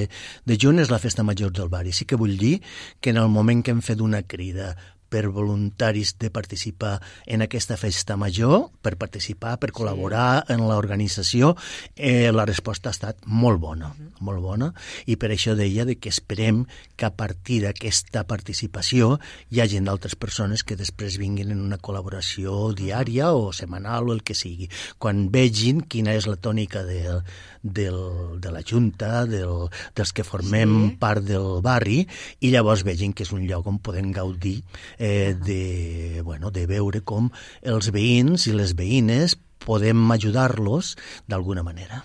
de 0.49 0.57
juny 0.57 0.81
és 0.81 0.89
la 0.89 0.97
festa 0.97 1.21
major 1.23 1.53
del 1.53 1.69
barri. 1.69 1.93
Sí 1.93 2.09
que 2.09 2.17
vull 2.17 2.37
dir 2.41 2.55
que 2.99 3.13
en 3.13 3.21
el 3.21 3.29
moment 3.29 3.61
que 3.61 3.75
hem 3.75 3.83
fet 3.85 4.01
una 4.01 4.23
crida 4.25 4.73
per 5.09 5.27
voluntaris 5.33 6.15
de 6.19 6.29
participar 6.29 6.99
en 7.25 7.41
aquesta 7.41 7.77
festa 7.77 8.17
major, 8.17 8.69
per 8.81 8.95
participar, 9.01 9.57
per 9.59 9.71
col·laborar 9.75 10.45
sí. 10.45 10.53
en 10.53 10.65
l'organització, 10.69 11.55
eh, 11.95 12.31
la 12.31 12.45
resposta 12.45 12.89
ha 12.89 12.95
estat 12.95 13.25
molt 13.25 13.59
bona, 13.59 13.89
uh 13.89 13.97
-huh. 13.97 14.11
molt 14.21 14.41
bona, 14.41 14.73
i 15.05 15.15
per 15.17 15.31
això 15.31 15.55
deia 15.55 15.85
de 15.85 15.97
que 15.97 16.09
esperem 16.09 16.65
que 16.95 17.05
a 17.05 17.15
partir 17.15 17.61
d'aquesta 17.63 18.25
participació 18.25 19.19
hi 19.49 19.61
hagi 19.61 19.79
d'altres 19.79 20.15
persones 20.15 20.63
que 20.63 20.75
després 20.75 21.17
vinguin 21.17 21.51
en 21.51 21.61
una 21.61 21.77
col·laboració 21.77 22.73
diària 22.75 23.31
o 23.33 23.51
setmanal 23.53 24.09
o 24.09 24.13
el 24.13 24.23
que 24.23 24.35
sigui, 24.35 24.69
quan 24.97 25.31
vegin 25.31 25.81
quina 25.81 26.13
és 26.13 26.27
la 26.27 26.35
tònica 26.35 26.83
de, 26.83 27.21
del, 27.63 28.39
de 28.39 28.51
la 28.51 28.61
Junta, 28.63 29.25
del, 29.25 29.69
dels 29.95 30.13
que 30.13 30.23
formem 30.23 30.75
sí. 30.89 30.95
part 30.99 31.23
del 31.23 31.61
barri, 31.65 32.07
i 32.39 32.51
llavors 32.53 32.83
vegin 32.87 33.13
que 33.13 33.23
és 33.23 33.33
un 33.35 33.45
lloc 33.47 33.67
on 33.67 33.79
podem 33.83 34.11
gaudir 34.15 34.59
eh, 34.99 35.33
de, 35.33 36.21
bueno, 36.23 36.51
de 36.51 36.67
veure 36.69 37.01
com 37.01 37.31
els 37.63 37.89
veïns 37.95 38.45
i 38.45 38.53
les 38.53 38.75
veïnes 38.77 39.37
podem 39.65 40.03
ajudar-los 40.11 40.95
d'alguna 41.27 41.63
manera. 41.63 42.03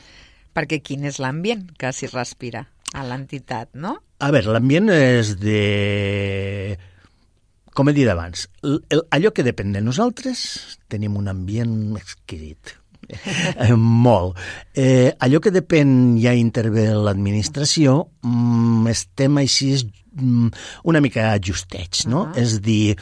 Perquè 0.54 0.80
quin 0.86 1.04
és 1.10 1.18
l'ambient 1.20 1.66
que 1.78 1.90
s'hi 1.92 2.08
respira 2.12 2.64
a 2.94 3.04
l'entitat, 3.04 3.74
no? 3.74 3.98
A 4.22 4.30
veure, 4.30 4.54
l'ambient 4.54 4.88
és 4.94 5.34
de 5.42 6.78
com 7.74 7.90
he 7.90 7.94
dit 7.96 8.06
abans, 8.06 8.46
allò 9.10 9.34
que 9.34 9.42
depèn 9.42 9.74
de 9.74 9.82
nosaltres, 9.82 10.46
tenim 10.86 11.18
un 11.18 11.26
ambient 11.32 11.98
exquisit 11.98 12.76
molt. 13.76 14.38
Eh, 14.74 15.12
allò 15.18 15.40
que 15.42 15.52
depèn 15.54 16.16
ja 16.22 16.34
intervé 16.36 16.88
l'administració, 16.94 18.00
mm, 18.22 18.88
estem 18.92 19.38
així 19.42 19.74
mm, 20.14 20.48
una 20.84 21.00
mica 21.04 21.34
justets, 21.38 22.06
no? 22.06 22.22
Uh 22.22 22.28
-huh. 22.28 22.42
És 22.42 22.60
dir, 22.60 22.96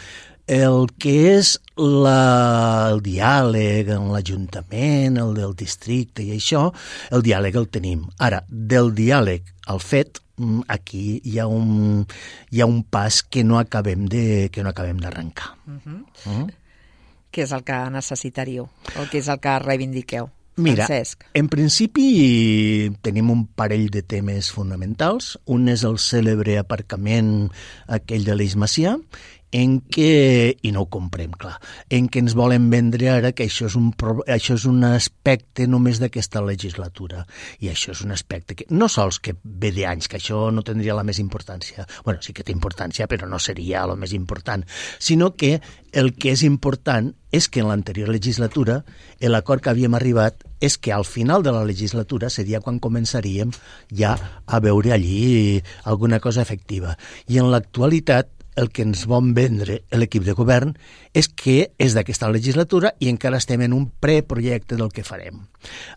el 0.47 0.89
que 0.99 1.39
és 1.39 1.61
la, 1.77 2.91
el 2.91 3.01
diàleg 3.03 3.89
en 3.89 4.11
l'Ajuntament, 4.13 5.17
el 5.17 5.35
del 5.35 5.55
districte 5.55 6.23
i 6.23 6.37
això, 6.37 6.73
el 7.11 7.23
diàleg 7.23 7.57
el 7.57 7.69
tenim. 7.69 8.09
Ara, 8.19 8.45
del 8.49 8.93
diàleg 8.95 9.43
al 9.67 9.81
fet, 9.81 10.19
mm, 10.37 10.63
aquí 10.69 11.21
hi 11.25 11.39
ha 11.39 11.47
un, 11.47 12.07
hi 12.51 12.61
ha 12.61 12.67
un 12.67 12.83
pas 12.83 13.23
que 13.23 13.45
no 13.45 13.59
acabem 13.59 14.07
de 14.07 14.49
que 14.51 14.63
no 14.63 14.69
acabem 14.69 14.99
d'arrencar. 14.99 15.57
Uh 15.67 15.73
-huh. 15.73 16.01
uh 16.27 16.33
-huh 16.33 16.62
què 17.33 17.47
és 17.47 17.57
el 17.57 17.65
que 17.67 17.81
necessitaríeu 17.91 18.69
o 18.69 19.09
què 19.11 19.23
és 19.23 19.33
el 19.33 19.41
que 19.43 19.59
reivindiqueu? 19.65 20.31
Mira, 20.57 20.85
Francesc. 20.85 21.25
en 21.33 21.47
principi 21.49 22.93
tenim 23.01 23.31
un 23.33 23.47
parell 23.57 23.89
de 23.91 24.03
temes 24.05 24.51
fonamentals. 24.53 25.39
Un 25.49 25.71
és 25.73 25.85
el 25.89 25.97
cèlebre 25.97 26.59
aparcament 26.61 27.49
aquell 27.89 28.27
de 28.29 28.37
l'Eix 28.37 28.57
Macià 28.61 28.99
en 29.53 29.77
què, 29.93 30.57
i 30.65 30.73
no 30.73 30.87
ho 30.87 30.89
comprem, 30.93 31.35
clar, 31.39 31.59
en 31.93 32.09
què 32.09 32.23
ens 32.25 32.35
volen 32.39 32.71
vendre 32.73 33.11
ara 33.13 33.35
que 33.37 33.45
això 33.45 33.69
és 33.69 33.77
un, 33.77 33.91
això 34.33 34.57
és 34.57 34.65
un 34.69 34.83
aspecte 34.89 35.67
només 35.69 36.01
d'aquesta 36.01 36.41
legislatura. 36.45 37.27
I 37.61 37.69
això 37.73 37.93
és 37.93 38.01
un 38.03 38.17
aspecte 38.17 38.57
que 38.57 38.67
no 38.73 38.89
sols 38.89 39.21
que 39.21 39.37
ve 39.45 39.73
d'anys, 39.77 40.09
que 40.09 40.19
això 40.19 40.47
no 40.51 40.65
tindria 40.65 40.97
la 40.97 41.05
més 41.05 41.21
importància, 41.21 41.87
bueno, 42.05 42.25
sí 42.25 42.33
que 42.33 42.45
té 42.49 42.57
importància, 42.57 43.07
però 43.07 43.29
no 43.29 43.39
seria 43.39 43.85
el 43.85 43.95
més 44.01 44.17
important, 44.17 44.65
sinó 44.99 45.35
que 45.37 45.59
el 45.93 46.15
que 46.17 46.33
és 46.33 46.43
important 46.49 47.13
és 47.33 47.49
que 47.49 47.61
en 47.61 47.69
l'anterior 47.69 48.09
legislatura 48.13 48.83
l'acord 49.21 49.63
que 49.65 49.71
havíem 49.73 49.95
arribat 49.97 50.45
és 50.61 50.79
que 50.79 50.93
al 50.93 51.05
final 51.05 51.43
de 51.43 51.53
la 51.53 51.65
legislatura 51.69 52.31
seria 52.31 52.61
quan 52.65 52.81
començaríem 52.81 53.53
ja 53.93 54.15
a 54.47 54.61
veure 54.61 54.93
allí 54.93 55.61
alguna 55.85 56.21
cosa 56.21 56.41
efectiva. 56.41 56.97
I 57.29 57.41
en 57.43 57.51
l'actualitat 57.51 58.31
el 58.57 58.71
que 58.71 58.85
ens 58.85 59.05
vol 59.09 59.33
vendre 59.37 59.81
l'equip 59.97 60.25
de 60.27 60.35
govern 60.37 60.75
és 61.17 61.29
que 61.29 61.73
és 61.81 61.95
d'aquesta 61.97 62.31
legislatura 62.33 62.93
i 63.01 63.09
encara 63.13 63.41
estem 63.41 63.65
en 63.65 63.73
un 63.77 63.87
preprojecte 64.01 64.77
del 64.77 64.93
que 64.93 65.05
farem. 65.07 65.41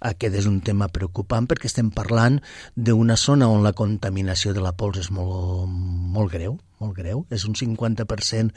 Aquest 0.01 0.35
és 0.41 0.47
un 0.49 0.61
tema 0.63 0.87
preocupant 0.93 1.47
perquè 1.49 1.69
estem 1.71 1.91
parlant 1.95 2.39
d'una 2.75 3.17
zona 3.19 3.49
on 3.51 3.63
la 3.63 3.73
contaminació 3.73 4.53
de 4.53 4.63
la 4.63 4.75
pols 4.77 5.01
és 5.03 5.11
molt, 5.11 5.67
molt 5.67 6.31
greu, 6.31 6.57
molt 6.79 6.95
greu. 6.97 7.25
És 7.33 7.45
un 7.49 7.55
50%, 7.57 8.51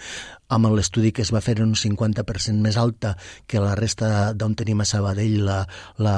amb 0.54 0.72
l'estudi 0.74 1.12
que 1.12 1.22
es 1.22 1.32
va 1.34 1.42
fer, 1.44 1.58
un 1.62 1.74
50% 1.78 2.62
més 2.62 2.78
alta 2.78 3.16
que 3.46 3.62
la 3.62 3.74
resta 3.78 4.32
d'on 4.34 4.56
tenim 4.58 4.82
a 4.82 4.88
Sabadell 4.88 5.40
la, 5.46 5.62
la, 5.98 6.16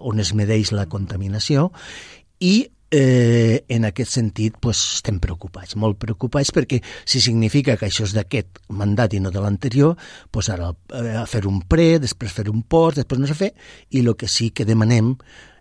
on 0.00 0.22
es 0.22 0.34
medeix 0.34 0.72
la 0.74 0.88
contaminació 0.90 1.70
i 2.40 2.66
eh, 2.94 3.64
en 3.68 3.84
aquest 3.88 4.14
sentit 4.14 4.56
pues, 4.62 4.78
estem 5.00 5.18
preocupats, 5.22 5.74
molt 5.80 5.98
preocupats 5.98 6.52
perquè 6.54 6.78
si 7.02 7.20
significa 7.22 7.74
que 7.80 7.88
això 7.88 8.06
és 8.06 8.14
d'aquest 8.14 8.62
mandat 8.78 9.16
i 9.16 9.22
no 9.22 9.32
de 9.34 9.42
l'anterior, 9.42 9.96
pues 10.30 10.50
ara 10.54 10.70
eh, 10.70 11.24
fer 11.30 11.44
un 11.50 11.62
pre, 11.66 11.98
després 12.02 12.34
fer 12.36 12.46
un 12.52 12.62
post, 12.62 13.00
després 13.02 13.20
no 13.20 13.30
sé 13.30 13.38
fer, 13.38 13.50
i 13.90 14.04
el 14.04 14.14
que 14.18 14.30
sí 14.30 14.52
que 14.54 14.68
demanem 14.68 15.14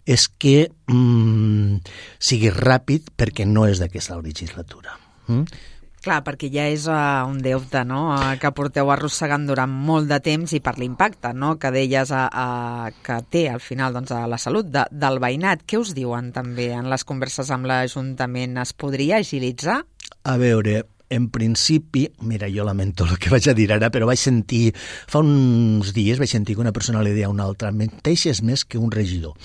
és 0.06 0.28
que 0.28 0.68
mm, 0.92 1.80
sigui 2.22 2.52
ràpid 2.54 3.14
perquè 3.18 3.48
no 3.50 3.66
és 3.70 3.82
d'aquesta 3.82 4.20
legislatura. 4.22 5.00
Mm? 5.28 5.73
Clar, 6.04 6.20
perquè 6.26 6.50
ja 6.52 6.66
és 6.68 6.84
uh, 6.92 7.24
un 7.30 7.38
deute 7.40 7.86
no? 7.88 8.10
uh, 8.12 8.34
que 8.36 8.50
porteu 8.52 8.90
arrossegant 8.92 9.46
durant 9.48 9.72
molt 9.72 10.10
de 10.10 10.18
temps 10.24 10.52
i 10.52 10.60
per 10.60 10.74
l'impacte 10.76 11.32
no? 11.32 11.54
que 11.56 11.72
deies 11.72 12.12
uh, 12.12 12.26
uh, 12.28 12.90
que 13.06 13.22
té 13.32 13.46
al 13.48 13.62
final 13.64 13.96
doncs, 13.96 14.12
a 14.12 14.26
la 14.28 14.40
salut 14.42 14.68
de, 14.68 14.84
del 14.92 15.22
veïnat. 15.24 15.64
Què 15.64 15.80
us 15.80 15.94
diuen 15.96 16.34
també 16.36 16.74
en 16.76 16.90
les 16.92 17.08
converses 17.08 17.54
amb 17.56 17.70
l'Ajuntament? 17.72 18.60
Es 18.60 18.76
podria 18.76 19.22
agilitzar? 19.24 19.78
A 20.28 20.36
veure, 20.42 20.82
en 21.14 21.30
principi, 21.32 22.04
mira, 22.28 22.52
jo 22.52 22.68
lamento 22.68 23.08
el 23.08 23.16
que 23.16 23.32
vaig 23.32 23.48
a 23.48 23.56
dir 23.56 23.70
ara, 23.72 23.88
però 23.94 24.08
vaig 24.10 24.20
sentir, 24.20 24.74
fa 24.76 25.24
uns 25.24 25.94
dies 25.96 26.20
vaig 26.20 26.36
sentir 26.36 26.58
que 26.58 26.66
una 26.66 26.76
persona 26.76 27.04
li 27.06 27.16
deia 27.16 27.30
a 27.30 27.34
una 27.34 27.48
altra, 27.48 27.72
menteixes 27.72 28.44
més 28.44 28.66
que 28.68 28.82
un 28.82 28.92
regidor. 28.92 29.40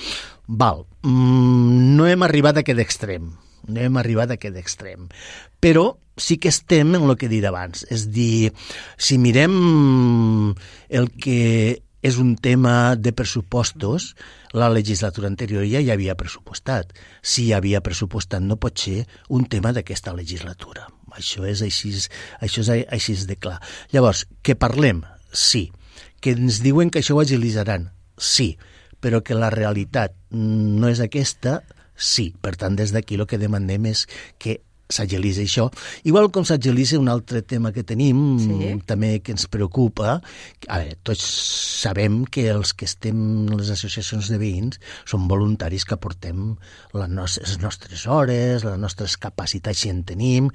Val, 0.48 0.86
mm, 1.06 1.94
no 1.94 2.10
hem 2.10 2.26
arribat 2.26 2.58
a 2.58 2.66
aquest 2.66 2.82
extrem, 2.82 3.30
no 3.68 3.80
hem 3.84 4.02
arribat 4.02 4.32
a 4.32 4.40
aquest 4.40 4.58
extrem, 4.58 5.06
però 5.60 5.92
sí 6.18 6.38
que 6.38 6.50
estem 6.52 6.94
en 6.98 7.08
el 7.08 7.16
que 7.16 7.30
dit 7.30 7.44
abans. 7.48 7.86
És 7.90 8.08
dir, 8.12 8.52
si 8.98 9.18
mirem 9.18 10.54
el 10.88 11.10
que 11.16 11.82
és 12.02 12.16
un 12.18 12.36
tema 12.36 12.94
de 12.96 13.12
pressupostos, 13.12 14.14
la 14.52 14.68
legislatura 14.70 15.28
anterior 15.28 15.66
ja 15.66 15.80
hi 15.82 15.90
havia 15.90 16.16
pressupostat. 16.18 16.92
Si 17.22 17.48
hi 17.48 17.54
havia 17.56 17.82
pressupostat 17.82 18.44
no 18.44 18.58
pot 18.60 18.78
ser 18.78 19.02
un 19.28 19.46
tema 19.50 19.72
d'aquesta 19.74 20.14
legislatura. 20.14 20.86
Això 21.18 21.44
és 21.48 21.62
així, 21.64 21.90
això 22.40 22.62
és 22.62 22.86
així 22.94 23.16
de 23.26 23.36
clar. 23.36 23.58
Llavors, 23.92 24.26
que 24.42 24.54
parlem? 24.54 25.02
Sí. 25.32 25.68
Que 26.20 26.36
ens 26.36 26.62
diuen 26.62 26.90
que 26.90 27.02
això 27.02 27.16
ho 27.16 27.22
agilitzaran? 27.22 27.90
Sí. 28.16 28.56
Però 29.02 29.22
que 29.22 29.34
la 29.34 29.50
realitat 29.50 30.14
no 30.30 30.88
és 30.90 31.02
aquesta? 31.02 31.60
Sí. 31.94 32.30
Per 32.40 32.54
tant, 32.56 32.78
des 32.78 32.94
d'aquí 32.94 33.18
el 33.18 33.26
que 33.26 33.42
demanem 33.42 33.90
és 33.90 34.06
que 34.38 34.60
s'agilitza 34.88 35.44
això. 35.44 35.68
Igual 36.08 36.30
com 36.32 36.46
s'agilitza 36.48 36.98
un 36.98 37.10
altre 37.12 37.42
tema 37.42 37.72
que 37.72 37.84
tenim, 37.84 38.20
sí. 38.40 38.72
també 38.88 39.18
que 39.20 39.34
ens 39.36 39.48
preocupa. 39.50 40.18
A 40.68 40.80
veure, 40.80 40.96
tots 41.06 41.24
sabem 41.82 42.22
que 42.24 42.48
els 42.50 42.72
que 42.74 42.88
estem 42.88 43.18
en 43.18 43.56
les 43.58 43.70
associacions 43.74 44.30
de 44.32 44.38
veïns 44.40 44.80
són 45.08 45.28
voluntaris 45.30 45.84
que 45.84 45.94
aportem 45.96 46.54
les 46.96 47.12
nostres, 47.12 47.54
les 47.54 47.62
nostres 47.62 48.06
hores, 48.08 48.64
les 48.64 48.78
nostres 48.80 49.16
capacitats 49.20 49.84
si 49.84 49.92
en 49.92 50.02
tenim, 50.08 50.48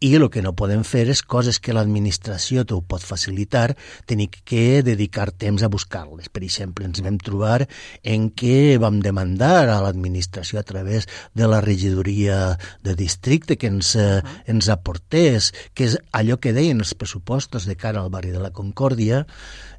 i 0.00 0.12
el 0.14 0.28
que 0.30 0.44
no 0.44 0.54
podem 0.56 0.84
fer 0.86 1.06
és 1.10 1.24
coses 1.24 1.58
que 1.58 1.74
l'administració 1.74 2.66
t'ho 2.68 2.80
pot 2.86 3.02
facilitar, 3.02 3.74
tenir 4.06 4.28
que 4.30 4.82
dedicar 4.86 5.30
temps 5.32 5.64
a 5.64 5.72
buscar-les. 5.72 6.28
Per 6.28 6.44
exemple, 6.44 6.86
ens 6.86 7.02
vam 7.02 7.18
trobar 7.18 7.64
en 8.04 8.28
què 8.30 8.76
vam 8.82 9.00
demandar 9.02 9.66
a 9.68 9.80
l'administració 9.82 10.60
a 10.60 10.66
través 10.66 11.08
de 11.34 11.48
la 11.48 11.60
regidoria 11.64 12.58
de 12.84 12.94
districte 12.94 13.56
que 13.56 13.69
ens, 13.70 13.94
-huh. 13.96 14.22
ens 14.50 14.68
aportés, 14.68 15.52
que 15.74 15.86
és 15.88 15.96
allò 16.12 16.38
que 16.38 16.52
deien 16.52 16.80
els 16.82 16.94
pressupostos 16.94 17.66
de 17.66 17.76
cara 17.76 18.00
al 18.00 18.10
barri 18.10 18.30
de 18.30 18.42
la 18.42 18.52
Concòrdia, 18.52 19.26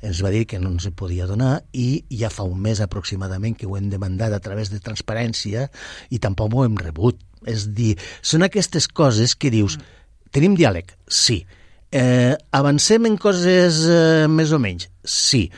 ens 0.01 0.23
va 0.23 0.31
dir 0.31 0.45
que 0.47 0.59
no 0.59 0.71
ens 0.71 0.89
podia 0.95 1.27
donar 1.27 1.63
i 1.71 2.05
ja 2.09 2.29
fa 2.29 2.43
un 2.43 2.59
mes 2.59 2.81
aproximadament 2.81 3.57
que 3.57 3.67
ho 3.67 3.77
hem 3.77 3.89
demandat 3.89 4.33
a 4.33 4.39
través 4.39 4.71
de 4.71 4.79
transparència 4.79 5.69
i 6.09 6.19
tampoc 6.19 6.53
ho 6.53 6.65
hem 6.65 6.77
rebut. 6.77 7.19
És 7.45 7.73
dir, 7.73 7.97
són 8.21 8.43
aquestes 8.43 8.87
coses 8.87 9.35
que 9.35 9.49
dius, 9.49 9.77
-huh. 9.77 9.83
tenim 10.31 10.55
diàleg? 10.55 10.97
Sí. 11.07 11.45
Eh, 11.91 12.35
avancem 12.51 13.05
en 13.05 13.17
coses 13.17 13.85
eh, 13.85 14.27
més 14.27 14.51
o 14.51 14.59
menys? 14.59 14.89
Sí 15.03 15.51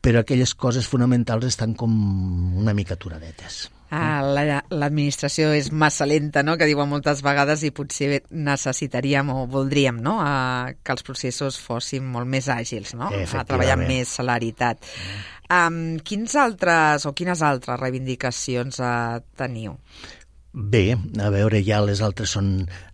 però 0.00 0.22
aquelles 0.22 0.54
coses 0.54 0.88
fonamentals 0.88 1.44
estan 1.44 1.74
com 1.74 1.92
una 2.56 2.74
mica 2.74 2.94
aturadetes. 2.94 3.68
Ah, 3.90 4.20
L'administració 4.22 5.48
la, 5.50 5.56
és 5.58 5.70
massa 5.74 6.06
lenta, 6.06 6.44
no?, 6.46 6.54
que 6.58 6.68
diuen 6.68 6.88
moltes 6.90 7.24
vegades 7.26 7.64
i 7.66 7.72
potser 7.74 8.20
necessitaríem 8.30 9.32
o 9.34 9.44
voldríem 9.50 9.98
no? 10.02 10.18
a, 10.22 10.70
que 10.78 10.94
els 10.94 11.06
processos 11.06 11.58
fossin 11.58 12.06
molt 12.06 12.30
més 12.30 12.46
àgils, 12.52 12.94
no? 12.94 13.10
a 13.10 13.44
treballar 13.48 13.80
amb 13.80 13.90
més 13.90 14.14
celeritat. 14.20 14.86
Um, 15.50 15.98
quins 16.06 16.36
altres 16.38 17.08
o 17.10 17.14
quines 17.18 17.42
altres 17.42 17.80
reivindicacions 17.80 18.78
uh, 18.78 19.18
teniu? 19.34 19.74
Bé, 20.52 20.96
a 21.22 21.28
veure, 21.30 21.60
ja 21.62 21.76
les 21.78 22.00
altres 22.02 22.32
són 22.34 22.48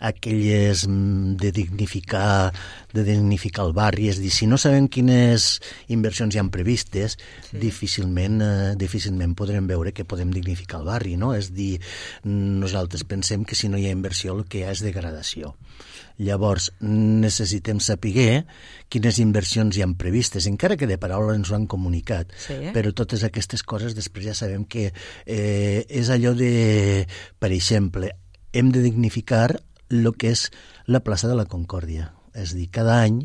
aquelles 0.05 0.83
mm, 0.85 1.38
de 1.40 1.53
dignificar, 1.57 2.53
de 2.92 3.05
dignificar 3.07 3.64
el 3.64 3.73
barri, 3.73 4.11
és 4.12 4.21
dir, 4.21 4.29
si 4.29 4.45
no 4.45 4.59
sabem 4.61 4.90
quines 4.92 5.47
inversions 5.88 6.37
hi 6.37 6.42
han 6.42 6.51
previstes, 6.53 7.16
sí. 7.49 7.57
difícilment, 7.62 8.42
eh, 8.45 8.75
difícilment 8.77 9.33
podrem 9.40 9.64
veure 9.73 9.95
que 9.97 10.05
podem 10.05 10.35
dignificar 10.37 10.83
el 10.83 10.90
barri, 10.90 11.16
no? 11.16 11.33
És 11.33 11.49
dir, 11.57 11.79
nosaltres 12.29 13.09
pensem 13.09 13.49
que 13.49 13.57
si 13.57 13.73
no 13.73 13.81
hi 13.81 13.88
ha 13.88 13.97
inversió 13.97 14.37
el 14.37 14.45
que 14.45 14.61
hi 14.61 14.66
ha 14.69 14.77
és 14.77 14.85
degradació. 14.85 15.55
Llavors, 16.18 16.70
necessitem 16.81 17.81
saber 17.85 18.46
quines 18.88 19.18
inversions 19.20 19.76
hi 19.76 19.85
han 19.85 19.96
previstes, 20.00 20.46
encara 20.48 20.79
que 20.81 20.88
de 20.88 20.96
paraula 21.00 21.35
ens 21.37 21.50
ho 21.50 21.57
han 21.59 21.66
comunicat, 21.68 22.33
sí. 22.40 22.57
però 22.72 22.94
totes 22.96 23.26
aquestes 23.26 23.62
coses 23.62 23.96
després 23.96 24.31
ja 24.31 24.37
sabem 24.38 24.64
que 24.64 24.88
eh, 24.88 25.85
és 25.85 26.11
allò 26.12 26.33
de, 26.38 27.05
per 27.38 27.52
exemple, 27.52 28.14
hem 28.57 28.72
de 28.72 28.81
dignificar 28.85 29.59
el 29.90 30.12
que 30.16 30.33
és 30.33 30.48
la 30.87 31.02
plaça 31.05 31.29
de 31.29 31.37
la 31.37 31.46
Concòrdia. 31.50 32.12
És 32.37 32.52
dir, 32.52 32.66
cada 32.68 32.98
any 33.00 33.22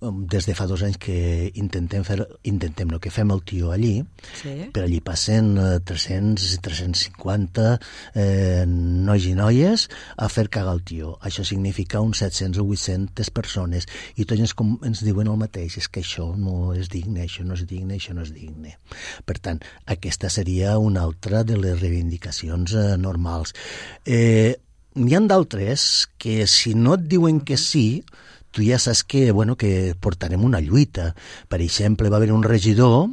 des 0.00 0.46
de 0.46 0.54
fa 0.54 0.66
dos 0.70 0.82
anys 0.86 0.98
que 1.02 1.50
intentem 1.58 2.04
fer, 2.06 2.20
intentem, 2.46 2.90
no, 2.90 3.00
que 3.02 3.10
fem 3.10 3.30
el 3.34 3.42
tio 3.46 3.72
allí, 3.74 3.96
sí. 4.40 4.54
per 4.74 4.84
allí 4.84 5.00
passen 5.04 5.56
300 5.88 6.44
i 6.54 6.60
350 6.64 7.66
eh, 8.14 8.64
nois 8.68 9.26
i 9.26 9.34
noies 9.38 9.88
a 10.16 10.28
fer 10.32 10.46
cagar 10.54 10.76
el 10.76 10.84
tio. 10.86 11.16
Això 11.26 11.44
significa 11.46 12.02
uns 12.04 12.22
700 12.22 12.62
o 12.62 12.68
800 12.68 13.32
persones 13.34 13.88
i 14.16 14.26
tots 14.28 14.44
ens, 14.44 14.54
com, 14.58 14.76
ens 14.86 15.02
diuen 15.06 15.30
el 15.30 15.40
mateix, 15.40 15.80
és 15.82 15.90
que 15.90 16.04
això 16.04 16.30
no 16.36 16.74
és 16.76 16.90
digne, 16.92 17.26
això 17.26 17.46
no 17.46 17.58
és 17.58 17.66
digne, 17.66 17.98
això 17.98 18.14
no 18.14 18.26
és 18.26 18.32
digne. 18.34 18.76
Per 19.26 19.38
tant, 19.42 19.60
aquesta 19.90 20.30
seria 20.32 20.78
una 20.78 21.02
altra 21.08 21.42
de 21.46 21.58
les 21.58 21.80
reivindicacions 21.82 22.74
eh, 22.78 22.88
normals. 23.00 23.54
Eh, 24.06 24.56
N'hi 24.98 25.14
ha 25.14 25.20
d'altres 25.30 26.08
que 26.18 26.42
si 26.50 26.72
no 26.74 26.96
et 26.96 27.04
diuen 27.06 27.36
que 27.46 27.58
sí, 27.60 28.00
tu 28.50 28.64
ja 28.66 28.78
saps 28.78 29.04
que, 29.04 29.30
bueno, 29.32 29.56
que 29.56 29.94
portarem 30.00 30.44
una 30.44 30.60
lluita. 30.60 31.14
Per 31.48 31.60
exemple, 31.62 32.10
va 32.10 32.18
haver 32.18 32.32
un 32.32 32.42
regidor 32.42 33.08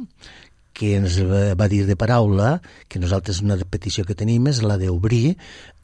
que 0.76 0.92
ens 0.98 1.16
va 1.56 1.68
dir 1.72 1.86
de 1.88 1.96
paraula 1.96 2.58
que 2.92 3.00
nosaltres 3.00 3.40
una 3.40 3.56
petició 3.56 4.04
que 4.04 4.16
tenim 4.18 4.50
és 4.50 4.60
la 4.60 4.76
d'obrir 4.76 5.38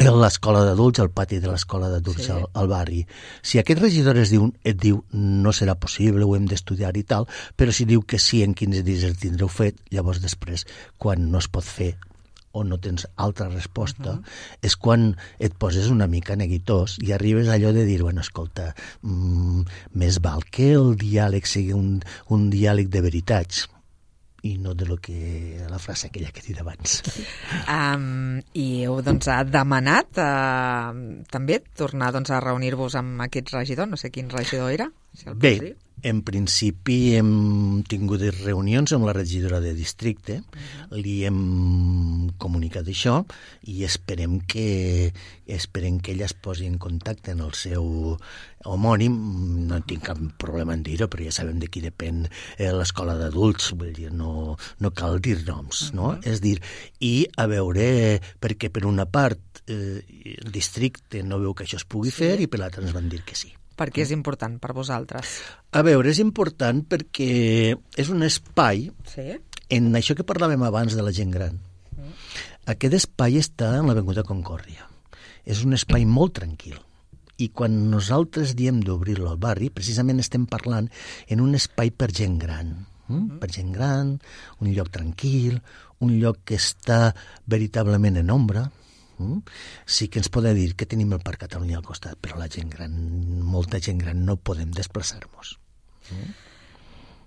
l'escola 0.05 0.67
d'adults, 0.67 1.01
el 1.01 1.09
pati 1.17 1.41
de 1.41 1.49
l'escola 1.49 1.89
d'adults 1.89 2.27
sí. 2.29 2.33
al, 2.35 2.45
al 2.53 2.69
barri. 2.69 3.01
Si 3.41 3.59
aquest 3.59 3.81
regidor 3.81 4.21
es 4.21 4.35
diu, 4.35 4.51
et 4.69 4.77
diu 4.77 5.01
no 5.17 5.57
serà 5.57 5.79
possible, 5.81 6.27
ho 6.27 6.37
hem 6.37 6.49
d'estudiar 6.51 6.93
i 7.01 7.07
tal, 7.09 7.29
però 7.57 7.73
si 7.73 7.89
diu 7.89 8.05
que 8.05 8.21
sí, 8.21 8.43
en 8.45 8.53
15 8.59 8.85
dies 8.85 9.09
el 9.09 9.17
tindreu 9.17 9.49
fet, 9.49 9.81
llavors 9.95 10.21
després, 10.21 10.67
quan 11.01 11.31
no 11.33 11.41
es 11.41 11.49
pot 11.49 11.65
fer, 11.65 11.95
o 12.53 12.65
no 12.65 12.79
tens 12.79 13.07
altra 13.17 13.49
resposta, 13.49 14.13
uh 14.13 14.17
-huh. 14.17 14.25
és 14.63 14.77
quan 14.77 15.17
et 15.39 15.55
poses 15.55 15.89
una 15.89 16.07
mica 16.07 16.37
neguitós 16.37 16.99
i 17.01 17.13
arribes 17.13 17.49
a 17.49 17.55
allò 17.57 17.73
de 17.73 17.85
dir, 17.85 18.03
bueno, 18.03 18.21
escolta, 18.21 18.75
mm, 19.03 19.63
més 19.93 20.21
val 20.21 20.45
que 20.45 20.73
el 20.73 20.97
diàleg 20.97 21.47
sigui 21.47 21.73
un, 21.73 22.03
un 22.29 22.51
diàleg 22.51 22.89
de 22.89 23.01
veritats 23.01 23.69
i 24.43 24.59
no 24.59 24.75
de 24.75 24.87
lo 24.87 24.97
que 24.99 25.65
la 25.71 25.79
frase 25.79 26.09
aquella 26.09 26.33
que 26.35 26.41
he 26.43 26.49
dit 26.49 26.59
abans. 26.59 27.03
Um, 27.71 28.43
I 28.59 28.85
heu 28.85 28.99
doncs, 29.07 29.29
demanat 29.55 30.19
uh, 30.19 30.91
també 31.31 31.61
tornar 31.79 32.11
doncs, 32.13 32.31
a 32.35 32.41
reunir-vos 32.43 32.97
amb 32.99 33.23
aquest 33.23 33.55
regidor, 33.55 33.89
no 33.89 33.97
sé 33.97 34.11
quin 34.11 34.31
regidor 34.31 34.73
era, 34.75 34.91
si 35.15 35.29
el 35.31 35.39
Bé, 35.39 35.77
en 36.03 36.23
principi 36.27 37.15
hem 37.17 37.83
tingut 37.89 38.23
reunions 38.43 38.93
amb 38.93 39.07
la 39.07 39.15
regidora 39.17 39.61
de 39.61 39.73
districte, 39.75 40.43
-huh. 40.43 40.97
li 40.97 41.25
hem 41.25 42.31
comunicat 42.39 42.87
això 42.87 43.25
i 43.63 43.85
esperem 43.85 44.41
que, 44.41 45.13
esperem 45.47 46.01
que 46.01 46.13
ella 46.13 46.27
es 46.27 46.35
posi 46.35 46.67
en 46.67 46.79
contacte 46.79 47.31
en 47.31 47.41
el 47.41 47.55
seu 47.55 48.19
homònim, 48.65 49.67
no 49.67 49.81
tinc 49.83 50.05
cap 50.07 50.19
problema 50.39 50.75
en 50.75 50.83
dir-ho, 50.83 51.09
però 51.09 51.25
ja 51.25 51.33
sabem 51.33 51.59
de 51.59 51.69
qui 51.69 51.81
depèn 51.81 52.29
eh, 52.59 52.73
l'escola 52.73 53.17
d'adults, 53.17 53.73
vull 53.79 53.93
dir, 53.93 54.13
no, 54.13 54.57
no 54.79 54.91
cal 54.91 55.21
dir 55.21 55.45
noms, 55.47 55.83
uh 55.83 55.87
-huh. 55.89 55.95
no? 55.95 56.19
És 56.23 56.41
dir, 56.41 56.61
i 57.01 57.27
a 57.37 57.47
veure, 57.47 58.21
perquè 58.41 58.71
per 58.71 58.85
una 58.87 59.07
part 59.07 59.41
eh, 59.67 60.05
el 60.43 60.53
districte 60.53 61.23
no 61.23 61.39
veu 61.39 61.55
que 61.55 61.65
això 61.65 61.77
es 61.77 61.85
pugui 61.85 62.11
sí. 62.11 62.17
fer 62.17 62.41
i 62.41 62.47
per 62.47 62.61
l'altra 62.61 62.83
ens 62.83 62.93
van 62.93 63.09
dir 63.09 63.23
que 63.23 63.35
sí. 63.35 63.53
Per 63.79 63.89
què 63.91 64.05
és 64.05 64.13
important 64.15 64.59
per 64.63 64.75
vosaltres? 64.77 65.39
A 65.73 65.83
veure, 65.87 66.11
és 66.13 66.21
important 66.23 66.83
perquè 66.85 67.73
és 67.73 68.13
un 68.13 68.23
espai 68.27 68.89
sí? 69.09 69.29
en 69.73 69.93
això 69.97 70.17
que 70.19 70.27
parlàvem 70.29 70.63
abans 70.67 70.97
de 70.97 71.05
la 71.05 71.15
gent 71.17 71.33
gran. 71.35 71.59
Mm. 71.97 72.15
Aquest 72.75 73.01
espai 73.01 73.41
està 73.41 73.75
en 73.81 73.89
l'Avinguda 73.89 74.27
Concòrdia 74.29 74.93
és 75.45 75.63
un 75.67 75.75
espai 75.75 76.07
molt 76.07 76.37
tranquil. 76.39 76.79
I 77.43 77.49
quan 77.57 77.75
nosaltres 77.91 78.55
diem 78.55 78.81
d'obrir-lo 78.85 79.33
al 79.33 79.41
barri, 79.43 79.71
precisament 79.75 80.21
estem 80.23 80.47
parlant 80.47 80.89
en 81.29 81.43
un 81.43 81.57
espai 81.59 81.91
per 81.91 82.13
gent 82.15 82.39
gran. 82.39 82.75
Mm? 83.09 83.41
Per 83.43 83.49
gent 83.51 83.73
gran, 83.75 84.13
un 84.61 84.71
lloc 84.77 84.93
tranquil, 84.95 85.59
un 86.03 86.15
lloc 86.21 86.45
que 86.47 86.59
està 86.61 87.15
veritablement 87.51 88.21
en 88.21 88.31
ombra? 88.31 88.69
Sí 89.87 90.09
que 90.09 90.23
ens 90.23 90.31
podem 90.33 90.57
dir 90.59 90.73
que 90.77 90.89
tenim 90.89 91.13
el 91.17 91.23
Parc 91.25 91.45
Catalunya 91.47 91.79
al 91.81 91.87
costat, 91.87 92.19
però 92.23 92.39
la 92.41 92.51
gent 92.53 92.71
gran, 92.73 92.95
molta 93.55 93.81
gent 93.83 94.01
gran, 94.03 94.25
no 94.29 94.39
podem 94.39 94.73
desplaçar-nos. 94.77 95.57
Mm? 96.11 96.33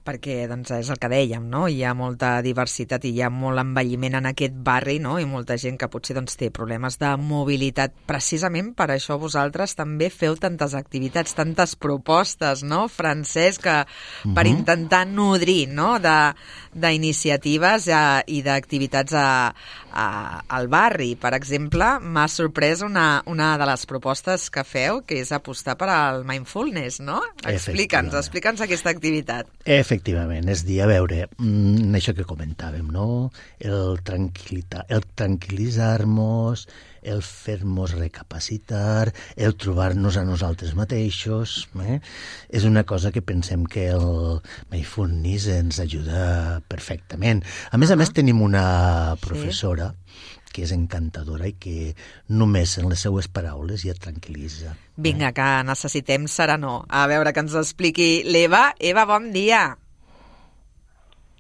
Perquè 0.06 0.46
doncs, 0.50 0.72
és 0.78 0.89
el 0.94 1.00
que 1.02 1.10
dèiem, 1.10 1.48
no? 1.50 1.65
hi 1.68 1.82
ha 1.84 1.96
molta 1.98 2.38
diversitat 2.46 3.08
i 3.08 3.12
hi 3.15 3.22
ha 3.26 3.32
molt 3.34 3.60
envelliment 3.62 4.20
en 4.20 4.30
aquest 4.30 4.56
barri 4.65 5.00
no? 5.02 5.18
i 5.20 5.26
molta 5.26 5.58
gent 5.62 5.80
que 5.82 5.89
potser 5.91 6.15
doncs, 6.18 6.38
té 6.38 6.52
problemes 6.54 7.00
de 7.02 7.10
mobilitat. 7.18 7.96
Precisament 8.06 8.74
per 8.78 8.91
això 8.94 9.18
vosaltres 9.22 9.76
també 9.78 10.12
feu 10.13 10.38
tantes 10.38 10.76
activitats, 10.78 11.34
tantes 11.38 11.76
propostes, 11.76 12.63
no, 12.63 12.86
Francesc, 12.91 13.63
que, 13.65 13.80
uh 13.82 13.86
-huh. 13.86 14.34
per 14.36 14.46
mhm. 14.46 14.58
intentar 14.58 15.08
nodrir 15.08 15.70
no? 15.70 15.98
d'iniciatives 15.98 17.88
eh, 17.88 18.24
i 18.28 18.41
d'activitats 18.44 19.13
a, 19.13 19.54
a, 19.91 20.44
al 20.48 20.68
barri. 20.68 21.15
Per 21.15 21.34
exemple, 21.34 22.00
m'ha 22.00 22.28
sorprès 22.28 22.82
una, 22.82 23.24
una 23.26 23.58
de 23.58 23.65
les 23.65 23.86
propostes 23.86 24.50
que 24.50 24.63
feu, 24.63 25.02
que 25.06 25.20
és 25.22 25.32
apostar 25.32 25.78
per 25.78 25.89
al 25.89 26.26
mindfulness, 26.26 27.00
no? 27.00 27.22
Explica'ns, 27.44 28.13
explica'ns 28.13 28.62
aquesta 28.62 28.89
activitat. 28.89 29.48
Efectivament 29.65 29.95
Efectivament, 29.96 30.50
és 30.52 30.66
dir, 30.68 30.82
a 30.84 30.88
veure, 30.90 31.30
mm, 31.40 31.96
això 31.96 32.12
que 32.14 32.26
comentàvem, 32.28 32.90
no? 32.92 33.32
El, 33.64 33.96
el 33.96 35.06
tranquil·litzar-nos, 35.16 36.66
el 37.02 37.22
fer-nos 37.24 37.94
recapacitar, 37.96 39.14
el 39.38 39.56
trobar-nos 39.56 40.18
a 40.18 40.26
nosaltres 40.28 40.76
mateixos, 40.76 41.70
eh? 41.80 42.02
és 42.50 42.66
una 42.68 42.84
cosa 42.84 43.12
que 43.16 43.22
pensem 43.24 43.64
que 43.64 43.88
el 43.94 44.42
Mindfulness 44.70 45.48
ens 45.48 45.80
ajuda 45.80 46.60
perfectament. 46.68 47.46
A 47.72 47.78
més 47.78 47.90
uh 47.90 47.92
-huh. 47.94 47.96
a 47.96 47.98
més, 48.04 48.12
tenim 48.12 48.42
una 48.42 49.16
professora 49.22 49.94
sí 49.94 50.36
que 50.56 50.64
és 50.64 50.72
encantadora 50.72 51.50
i 51.52 51.56
que 51.60 51.94
només 52.32 52.78
en 52.80 52.88
les 52.92 53.04
seues 53.04 53.28
paraules 53.28 53.84
ja 53.84 53.92
et 53.92 54.00
tranquil·litza. 54.00 54.76
Vinga, 54.96 55.34
que 55.36 55.48
necessitem 55.68 56.30
serenor. 56.32 56.86
A 56.88 57.04
veure, 57.12 57.34
que 57.36 57.44
ens 57.44 57.58
expliqui 57.60 58.24
l'Eva. 58.24 58.70
Eva, 58.80 59.04
bon 59.10 59.34
dia. 59.36 59.76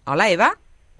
Hola, 0.07 0.29
Eva. 0.29 0.51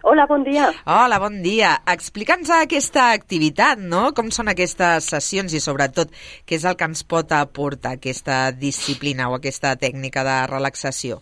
Hola, 0.01 0.25
bon 0.25 0.43
dia. 0.43 0.71
Hola, 0.89 1.19
bon 1.21 1.43
dia. 1.43 1.75
Explica'ns 1.93 2.49
aquesta 2.49 3.11
activitat, 3.13 3.77
no? 3.77 4.07
Com 4.17 4.31
són 4.33 4.49
aquestes 4.49 5.11
sessions 5.13 5.53
i, 5.53 5.59
sobretot, 5.61 6.09
què 6.49 6.57
és 6.57 6.63
el 6.65 6.73
que 6.79 6.87
ens 6.89 7.03
pot 7.05 7.29
aportar 7.37 7.91
aquesta 7.99 8.39
disciplina 8.49 9.27
o 9.29 9.35
aquesta 9.37 9.75
tècnica 9.77 10.23
de 10.25 10.37
relaxació? 10.49 11.19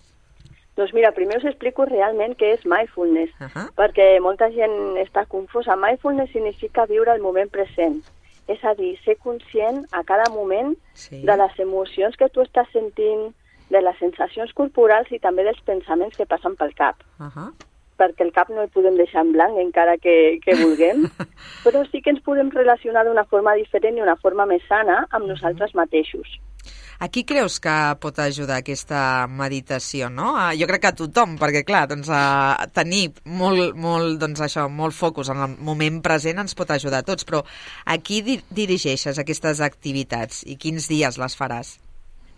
Doncs 0.80 0.94
mira, 0.96 1.12
primer 1.12 1.42
us 1.42 1.50
explico 1.52 1.84
realment 1.90 2.38
què 2.40 2.54
és 2.54 2.64
mindfulness, 2.64 3.36
uh 3.42 3.50
-huh. 3.52 3.66
perquè 3.76 4.08
molta 4.24 4.48
gent 4.56 4.96
està 5.04 5.26
confosa. 5.28 5.76
Mindfulness 5.76 6.32
significa 6.32 6.86
viure 6.86 7.12
el 7.12 7.22
moment 7.22 7.52
present, 7.52 8.00
és 8.48 8.64
a 8.64 8.74
dir, 8.76 8.98
ser 9.04 9.18
conscient 9.18 9.84
a 9.92 10.06
cada 10.06 10.32
moment 10.32 10.78
sí. 10.94 11.20
de 11.22 11.36
les 11.36 11.60
emocions 11.60 12.16
que 12.16 12.30
tu 12.30 12.40
estàs 12.40 12.72
sentint, 12.72 13.36
de 13.70 13.82
les 13.82 13.98
sensacions 14.00 14.54
corporals 14.54 15.12
i 15.12 15.20
també 15.20 15.44
dels 15.44 15.62
pensaments 15.66 16.16
que 16.16 16.26
passen 16.26 16.56
pel 16.56 16.74
cap. 16.74 16.96
Uh 17.20 17.28
-huh 17.28 17.73
perquè 18.00 18.26
el 18.26 18.34
cap 18.36 18.50
no 18.54 18.64
el 18.64 18.72
podem 18.74 18.98
deixar 19.00 19.24
en 19.26 19.34
blanc 19.36 19.60
encara 19.62 19.98
que, 20.02 20.40
que 20.44 20.56
vulguem, 20.64 21.06
però 21.66 21.84
sí 21.92 22.02
que 22.02 22.14
ens 22.14 22.24
podem 22.26 22.52
relacionar 22.54 23.06
d'una 23.08 23.28
forma 23.30 23.56
diferent 23.60 24.00
i 24.00 24.06
una 24.06 24.18
forma 24.22 24.48
més 24.50 24.66
sana 24.70 25.04
amb 25.12 25.30
nosaltres 25.30 25.76
mateixos. 25.78 26.40
A 27.04 27.10
qui 27.12 27.26
creus 27.28 27.58
que 27.60 27.74
pot 28.00 28.20
ajudar 28.24 28.62
aquesta 28.62 29.26
meditació, 29.28 30.08
no? 30.14 30.30
Jo 30.56 30.68
crec 30.70 30.86
que 30.86 30.92
a 30.94 30.96
tothom, 30.96 31.36
perquè 31.42 31.64
clar, 31.68 31.84
doncs, 31.92 32.08
a 32.08 32.68
tenir 32.72 33.10
molt, 33.26 33.76
molt, 33.76 34.16
doncs, 34.22 34.40
això, 34.46 34.70
molt 34.72 34.96
focus 34.96 35.34
en 35.34 35.42
el 35.44 35.58
moment 35.68 36.00
present 36.06 36.40
ens 36.40 36.56
pot 36.56 36.72
ajudar 36.72 37.04
a 37.04 37.08
tots, 37.08 37.28
però 37.28 37.44
a 37.44 37.98
qui 38.00 38.22
di 38.24 38.38
dirigeixes 38.48 39.20
aquestes 39.20 39.60
activitats 39.66 40.46
i 40.48 40.56
quins 40.56 40.88
dies 40.88 41.20
les 41.20 41.36
faràs? 41.36 41.76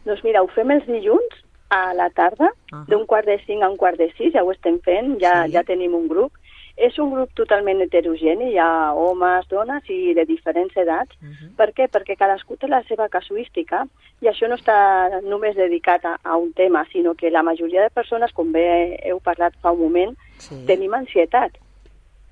Doncs 0.05 0.25
mira, 0.25 0.41
ho 0.41 0.49
fem 0.57 0.73
els 0.73 0.87
dilluns 0.89 1.44
a 1.69 1.93
la 1.93 2.09
tarda, 2.09 2.45
uh 2.71 2.77
-huh. 2.77 2.85
d'un 2.87 3.05
quart 3.05 3.25
de 3.25 3.39
cinc 3.45 3.63
a 3.63 3.69
un 3.69 3.77
quart 3.77 3.97
de 3.97 4.11
sis, 4.13 4.33
ja 4.33 4.43
ho 4.43 4.51
estem 4.51 4.79
fent, 4.79 5.19
ja, 5.19 5.45
sí. 5.45 5.51
ja 5.51 5.63
tenim 5.63 5.93
un 5.95 6.07
grup. 6.07 6.31
És 6.77 6.99
un 6.99 7.09
grup 7.09 7.33
totalment 7.33 7.79
heterogeni, 7.81 8.49
hi 8.51 8.57
ha 8.57 8.93
homes, 8.93 9.47
dones 9.47 9.83
i 9.89 10.13
de 10.13 10.25
diferents 10.25 10.75
edats. 10.75 11.15
Uh 11.21 11.27
-huh. 11.27 11.55
Per 11.55 11.69
què? 11.73 11.87
Perquè 11.87 12.17
cadascú 12.17 12.57
té 12.57 12.67
la 12.67 12.83
seva 12.83 13.07
casuística 13.07 13.87
i 14.21 14.25
això 14.27 14.47
no 14.49 14.55
està 14.55 15.21
només 15.23 15.55
dedicat 15.55 16.05
a, 16.05 16.19
a 16.23 16.35
un 16.35 16.51
tema, 16.53 16.85
sinó 16.91 17.15
que 17.15 17.31
la 17.31 17.43
majoria 17.43 17.81
de 17.81 17.89
persones, 17.89 18.33
com 18.33 18.51
bé 18.51 18.99
heu 19.03 19.19
parlat 19.19 19.53
fa 19.61 19.71
un 19.71 19.79
moment, 19.79 20.17
sí. 20.37 20.65
tenim 20.65 20.93
ansietat 20.93 21.51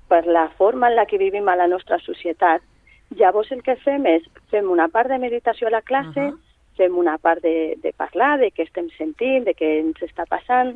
per 0.08 0.26
la 0.26 0.48
forma 0.48 0.88
en 0.88 0.96
la 0.96 1.06
que 1.06 1.18
vivim 1.18 1.48
a 1.48 1.56
la 1.56 1.66
nostra 1.66 1.98
societat. 1.98 2.60
Llavors 3.16 3.50
el 3.52 3.62
que 3.62 3.76
fem 3.76 4.06
és, 4.06 4.22
fem 4.50 4.70
una 4.70 4.88
part 4.88 5.08
de 5.08 5.18
meditació 5.18 5.68
a 5.68 5.70
la 5.70 5.82
classe, 5.82 6.20
uh 6.20 6.32
-huh 6.32 6.38
fem 6.78 6.96
una 6.98 7.18
part 7.18 7.42
de, 7.42 7.74
de 7.82 7.92
parlar, 7.96 8.38
de 8.40 8.50
què 8.54 8.66
estem 8.66 8.90
sentint, 8.98 9.44
de 9.46 9.54
què 9.54 9.78
ens 9.80 10.02
està 10.06 10.26
passant, 10.30 10.74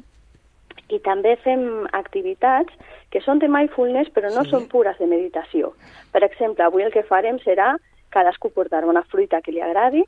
i 0.88 0.98
també 1.04 1.34
fem 1.44 1.87
activitats 1.96 2.72
que 3.12 3.20
són 3.24 3.40
de 3.42 3.48
mindfulness 3.52 4.11
però 4.14 4.30
no 4.32 4.44
sí. 4.44 4.52
són 4.54 4.68
pures 4.72 4.98
de 5.00 5.08
meditació. 5.11 5.74
Per 6.12 6.22
exemple, 6.24 6.64
avui 6.64 6.87
el 6.87 6.94
que 6.94 7.06
farem 7.08 7.40
serà 7.44 7.74
cadascú 8.14 8.50
portar 8.54 8.87
una 8.88 9.04
fruita 9.11 9.42
que 9.44 9.52
li 9.52 9.61
agradi 9.64 10.04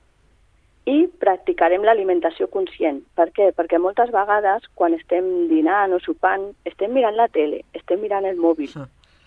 i 0.88 1.04
practicarem 1.20 1.84
l'alimentació 1.84 2.48
conscient. 2.48 3.02
Per 3.16 3.28
què? 3.36 3.50
Perquè 3.56 3.78
moltes 3.78 4.12
vegades 4.14 4.64
quan 4.74 4.96
estem 4.96 5.26
dinant 5.50 5.92
o 5.92 6.00
sopant 6.00 6.48
estem 6.64 6.94
mirant 6.96 7.18
la 7.18 7.28
tele, 7.28 7.60
estem 7.76 8.00
mirant 8.00 8.24
el 8.24 8.40
mòbil. 8.40 8.72
Sí. 8.72 8.86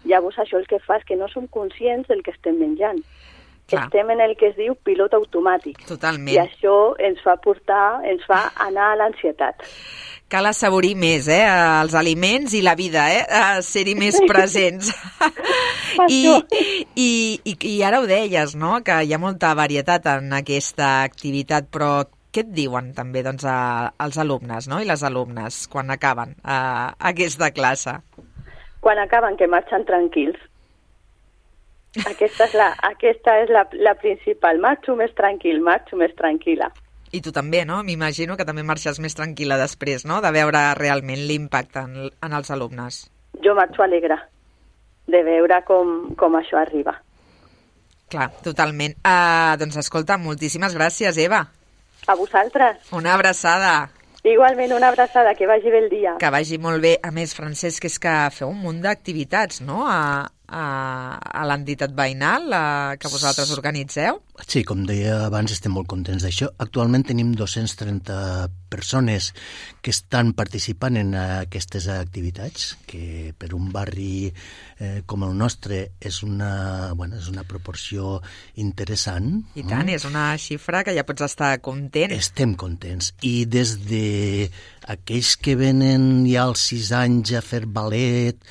Llavors 0.10 0.39
això 0.41 0.58
el 0.60 0.67
que 0.67 0.82
fa 0.84 0.97
és 0.99 1.06
que 1.08 1.15
no 1.15 1.30
som 1.32 1.45
conscients 1.47 2.10
del 2.10 2.23
que 2.26 2.34
estem 2.34 2.58
menjant. 2.60 2.99
Clar. 3.67 3.86
estem 3.86 4.10
en 4.12 4.21
el 4.21 4.36
que 4.38 4.49
es 4.52 4.56
diu 4.58 4.76
pilot 4.76 5.13
automàtic. 5.17 5.84
Totalment. 5.88 6.34
I 6.36 6.41
això 6.43 6.95
ens 6.99 7.21
fa 7.23 7.38
portar, 7.41 8.04
ens 8.10 8.26
fa 8.28 8.45
anar 8.65 8.91
a 8.91 8.97
l'ansietat. 8.99 9.63
Cal 10.34 10.49
assaborir 10.49 10.95
més, 10.97 11.28
eh, 11.30 11.43
els 11.84 11.93
aliments 11.93 12.56
i 12.58 12.63
la 12.65 12.73
vida, 12.76 13.06
eh, 13.13 13.62
ser-hi 13.62 13.93
més 13.95 14.17
presents. 14.28 14.89
I, 16.10 16.23
i, 16.97 17.10
i, 17.45 17.56
I 17.69 17.76
ara 17.86 18.02
ho 18.02 18.08
deies, 18.10 18.56
no?, 18.58 18.80
que 18.84 18.97
hi 19.06 19.13
ha 19.13 19.21
molta 19.21 19.54
varietat 19.54 20.10
en 20.15 20.34
aquesta 20.34 21.04
activitat, 21.04 21.69
però 21.69 21.93
què 22.34 22.41
et 22.47 22.54
diuen 22.56 22.93
també 22.97 23.21
doncs, 23.21 23.45
a, 23.45 23.93
als 24.02 24.17
alumnes 24.17 24.65
no? 24.67 24.80
i 24.82 24.89
les 24.89 25.04
alumnes 25.06 25.67
quan 25.69 25.93
acaben 25.93 26.34
a, 26.41 26.58
a 26.58 27.12
aquesta 27.12 27.52
classe? 27.54 27.99
Quan 28.82 28.97
acaben, 28.99 29.38
que 29.38 29.47
marxen 29.47 29.86
tranquils 29.86 30.41
aquesta 32.01 32.47
és 32.49 32.56
la, 32.58 32.71
aquesta 32.89 33.38
és 33.43 33.51
la, 33.53 33.67
la 33.86 33.93
principal. 34.01 34.62
Marxo 34.63 34.97
més 34.97 35.13
tranquil, 35.17 35.62
marxo 35.62 35.99
més 35.99 36.13
tranquil·la. 36.17 36.71
I 37.13 37.21
tu 37.21 37.32
també, 37.32 37.62
no? 37.69 37.84
M'imagino 37.86 38.34
que 38.38 38.45
també 38.47 38.63
marxes 38.65 38.97
més 39.03 39.13
tranquil·la 39.13 39.60
després, 39.62 40.08
no?, 40.10 40.17
de 40.25 40.32
veure 40.34 40.63
realment 40.79 41.27
l'impacte 41.29 41.86
en, 41.86 42.08
en 42.10 42.34
els 42.34 42.49
alumnes. 42.49 43.03
Jo 43.45 43.53
marxo 43.53 43.86
alegre 43.86 44.17
de 45.06 45.21
veure 45.25 45.60
com, 45.67 46.15
com 46.17 46.38
això 46.39 46.58
arriba. 46.62 46.95
Clar, 48.10 48.29
totalment. 48.45 48.95
Uh, 49.06 49.53
doncs 49.62 49.77
escolta, 49.82 50.17
moltíssimes 50.21 50.73
gràcies, 50.77 51.17
Eva. 51.21 51.43
A 52.08 52.15
vosaltres. 52.17 52.89
Una 52.93 53.13
abraçada. 53.13 53.91
Igualment, 54.23 54.71
una 54.73 54.89
abraçada, 54.89 55.34
que 55.36 55.47
vagi 55.47 55.69
bé 55.69 55.84
el 55.84 55.89
dia. 55.91 56.15
Que 56.19 56.29
vagi 56.32 56.58
molt 56.58 56.82
bé. 56.84 56.95
A 57.03 57.12
més, 57.12 57.34
Francesc, 57.36 57.86
és 57.89 57.99
que 57.99 58.13
feu 58.34 58.49
un 58.49 58.62
munt 58.63 58.82
d'activitats, 58.86 59.62
no?, 59.67 59.84
a, 59.86 60.29
a, 60.47 61.17
a 61.17 61.45
l'entitat 61.47 61.93
veïnal 61.95 62.51
a, 62.53 62.65
que 62.99 63.12
vosaltres 63.12 63.51
organitzeu? 63.56 64.19
Sí, 64.47 64.63
com 64.67 64.84
deia 64.88 65.23
abans, 65.27 65.53
estem 65.53 65.73
molt 65.75 65.88
contents 65.91 66.25
d'això. 66.25 66.49
Actualment 66.63 67.06
tenim 67.08 67.32
230 67.38 68.49
persones 68.73 69.32
que 69.86 69.93
estan 69.93 70.34
participant 70.34 70.97
en 70.97 71.13
aquestes 71.15 71.88
activitats, 71.93 72.73
que 72.89 73.34
per 73.38 73.51
un 73.53 73.69
barri 73.73 74.32
eh, 74.32 75.03
com 75.06 75.25
el 75.27 75.38
nostre 75.38 75.84
és 76.01 76.21
una, 76.25 76.93
bueno, 76.97 77.19
és 77.21 77.29
una 77.29 77.45
proporció 77.47 78.17
interessant. 78.58 79.29
I 79.53 79.63
tant, 79.63 79.86
mm? 79.86 79.95
és 79.99 80.10
una 80.10 80.27
xifra 80.41 80.84
que 80.84 80.97
ja 80.97 81.06
pots 81.08 81.27
estar 81.29 81.53
content. 81.62 82.15
Estem 82.17 82.58
contents. 82.60 83.13
I 83.21 83.45
des 83.45 83.77
de 83.86 84.49
aquells 84.89 85.38
que 85.39 85.56
venen 85.60 86.25
ja 86.27 86.47
als 86.49 86.65
6 86.73 86.93
anys 87.03 87.38
a 87.38 87.43
fer 87.45 87.65
ballet, 87.69 88.41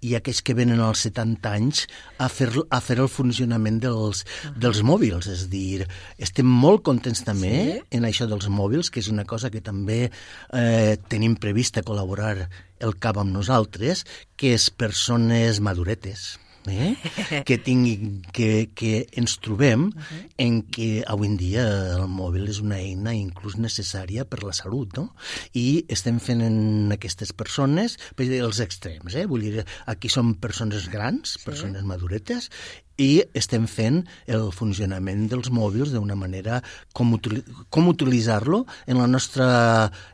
i 0.00 0.14
aquells 0.16 0.42
que 0.44 0.56
venen 0.56 0.80
als 0.84 1.04
70 1.06 1.52
anys 1.52 1.84
a 2.18 2.28
fer, 2.32 2.50
a 2.70 2.80
fer 2.84 2.98
el 3.00 3.10
funcionament 3.12 3.80
dels, 3.82 4.24
dels 4.56 4.82
mòbils. 4.86 5.28
És 5.30 5.46
dir, 5.52 5.86
estem 6.18 6.48
molt 6.48 6.84
contents 6.88 7.24
també 7.26 7.54
sí? 7.54 7.78
en 7.98 8.08
això 8.08 8.28
dels 8.30 8.48
mòbils, 8.52 8.90
que 8.90 9.02
és 9.04 9.10
una 9.12 9.26
cosa 9.28 9.52
que 9.52 9.64
també 9.64 10.02
eh, 10.08 10.94
tenim 11.12 11.36
prevista 11.40 11.84
col·laborar 11.86 12.36
el 12.80 12.96
CAP 12.96 13.20
amb 13.20 13.34
nosaltres, 13.34 14.06
que 14.36 14.54
és 14.56 14.70
persones 14.72 15.60
maduretes 15.60 16.30
eh? 16.66 16.96
que, 17.46 17.58
tingui, 17.58 18.20
que, 18.32 18.70
que 18.74 19.06
ens 19.16 19.38
trobem 19.40 19.88
uh 19.88 19.92
-huh. 19.94 20.22
en 20.36 20.62
que 20.62 21.04
avui 21.06 21.28
en 21.28 21.36
dia 21.36 21.64
el 21.96 22.06
mòbil 22.08 22.48
és 22.48 22.60
una 22.60 22.78
eina 22.78 23.14
inclús 23.14 23.56
necessària 23.56 24.24
per 24.24 24.42
la 24.42 24.52
salut, 24.52 24.96
no? 24.96 25.14
I 25.54 25.84
estem 25.88 26.20
fent 26.20 26.40
en 26.40 26.92
aquestes 26.92 27.32
persones 27.32 27.98
els 28.18 28.60
extrems, 28.60 29.14
eh? 29.14 29.26
Vull 29.26 29.40
dir, 29.40 29.64
aquí 29.86 30.08
són 30.08 30.34
persones 30.34 30.88
grans, 30.88 31.38
persones 31.44 31.80
sí. 31.80 31.86
maduretes, 31.86 32.50
i 33.00 33.08
estem 33.36 33.66
fent 33.70 34.02
el 34.28 34.50
funcionament 34.54 35.26
dels 35.30 35.50
mòbils 35.54 35.94
d'una 35.94 36.16
manera 36.18 36.60
com, 36.96 37.14
util 37.16 37.40
com 37.72 37.88
utilitzar-lo 37.92 38.62
en, 38.86 39.00
la 39.00 39.08
nostra, 39.08 39.48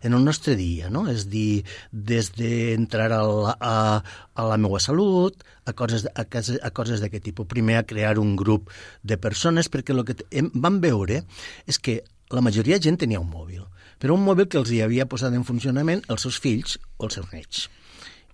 en 0.06 0.16
el 0.16 0.24
nostre 0.24 0.54
dia, 0.58 0.90
no? 0.92 1.06
És 1.10 1.26
dir, 1.32 1.64
des 1.90 2.30
d'entrar 2.36 3.10
a, 3.18 3.22
a, 3.56 3.76
a 4.34 4.48
la 4.50 4.58
meva 4.60 4.80
salut, 4.82 5.42
a 5.66 5.74
coses, 5.74 6.06
a, 6.14 6.26
a 6.26 6.74
coses 6.74 7.02
d'aquest 7.02 7.26
tipus. 7.30 7.50
Primer 7.50 7.80
a 7.80 7.86
crear 7.88 8.16
un 8.22 8.36
grup 8.38 8.70
de 9.02 9.18
persones, 9.18 9.70
perquè 9.72 9.96
el 9.96 10.04
que 10.06 10.20
hem, 10.30 10.52
vam 10.54 10.78
veure 10.84 11.24
és 11.66 11.80
que 11.82 12.02
la 12.30 12.42
majoria 12.42 12.78
de 12.78 12.88
gent 12.88 13.00
tenia 13.02 13.22
un 13.22 13.30
mòbil, 13.30 13.64
però 14.02 14.14
un 14.14 14.24
mòbil 14.26 14.48
que 14.50 14.60
els 14.62 14.70
hi 14.70 14.82
havia 14.84 15.08
posat 15.10 15.34
en 15.34 15.46
funcionament 15.46 16.04
els 16.12 16.26
seus 16.26 16.38
fills 16.42 16.78
o 16.98 17.06
els 17.08 17.18
seus 17.18 17.32
nets 17.34 17.66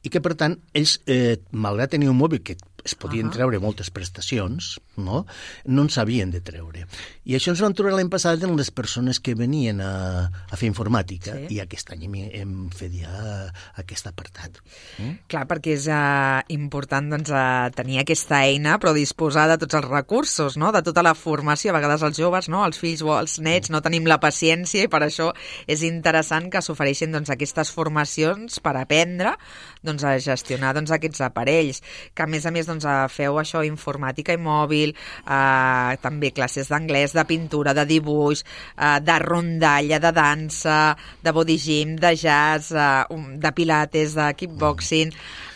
i 0.02 0.10
que, 0.10 0.20
per 0.22 0.34
tant, 0.38 0.56
ells, 0.74 0.96
eh, 1.06 1.38
malgrat 1.52 1.94
tenir 1.94 2.10
un 2.10 2.18
mòbil 2.18 2.42
que 2.42 2.56
es 2.84 2.94
podien 2.94 3.26
uh 3.26 3.30
-huh. 3.30 3.36
treure 3.36 3.58
moltes 3.58 3.90
prestacions, 3.90 4.80
no? 4.96 5.26
no 5.64 5.82
en 5.82 5.90
sabien 5.90 6.30
de 6.30 6.40
treure. 6.40 6.86
I 7.24 7.36
això 7.36 7.50
ens 7.50 7.60
vam 7.60 7.74
trobar 7.74 7.94
l'any 7.96 8.08
passat 8.10 8.42
en 8.42 8.56
les 8.56 8.70
persones 8.70 9.20
que 9.20 9.34
venien 9.34 9.80
a, 9.80 10.30
a 10.50 10.56
fer 10.56 10.68
informàtica 10.68 11.36
sí. 11.36 11.54
i 11.56 11.60
aquest 11.60 11.92
any 11.92 12.04
hem, 12.04 12.14
hem 12.32 12.70
fet 12.70 12.92
ja 12.92 13.52
aquest 13.76 14.06
apartat. 14.06 14.58
Mm? 14.98 15.22
Clar, 15.28 15.46
perquè 15.46 15.76
és 15.76 15.86
uh, 15.86 16.42
important 16.48 17.10
doncs, 17.10 17.30
uh, 17.30 17.70
tenir 17.74 18.00
aquesta 18.00 18.42
eina 18.42 18.78
però 18.78 18.92
disposar 18.92 19.48
de 19.48 19.58
tots 19.58 19.74
els 19.74 19.88
recursos, 19.88 20.56
no? 20.56 20.72
de 20.72 20.82
tota 20.82 21.02
la 21.02 21.14
formació. 21.14 21.70
A 21.70 21.78
vegades 21.78 22.02
els 22.02 22.18
joves, 22.18 22.48
no? 22.48 22.64
els 22.66 22.78
fills 22.78 23.02
o 23.02 23.14
els 23.18 23.38
nets, 23.38 23.70
no 23.70 23.80
tenim 23.80 24.06
la 24.06 24.18
paciència 24.20 24.84
i 24.84 24.90
per 24.90 25.02
això 25.06 25.32
és 25.66 25.82
interessant 25.86 26.50
que 26.50 26.62
s'ofereixin 26.62 27.12
doncs, 27.12 27.30
aquestes 27.30 27.70
formacions 27.70 28.58
per 28.60 28.74
aprendre 28.76 29.36
doncs, 29.82 30.04
a 30.04 30.16
gestionar 30.22 30.74
doncs, 30.76 30.92
aquests 30.94 31.22
aparells, 31.26 31.82
que 32.14 32.24
a 32.24 32.30
més 32.30 32.46
a 32.46 32.52
més 32.54 32.68
doncs, 32.72 32.88
feu 33.12 33.38
això, 33.40 33.62
informàtica 33.66 34.35
i 34.35 34.40
mòbil, 34.40 34.92
eh, 34.92 35.96
també 36.02 36.32
classes 36.32 36.72
d'anglès, 36.72 37.14
de 37.14 37.24
pintura, 37.28 37.74
de 37.74 37.87
dibuix, 37.87 38.42
eh, 38.76 38.98
de 39.00 39.18
rondalla, 39.22 39.98
de 39.98 40.12
dansa, 40.12 40.96
de 41.22 41.32
body 41.32 41.58
gym, 41.58 41.96
de 41.96 42.16
jazz, 42.16 42.72
eh, 42.72 43.04
de 43.38 43.52
pilates, 43.52 44.14
de 44.14 44.35
kickboxing... 44.35 45.12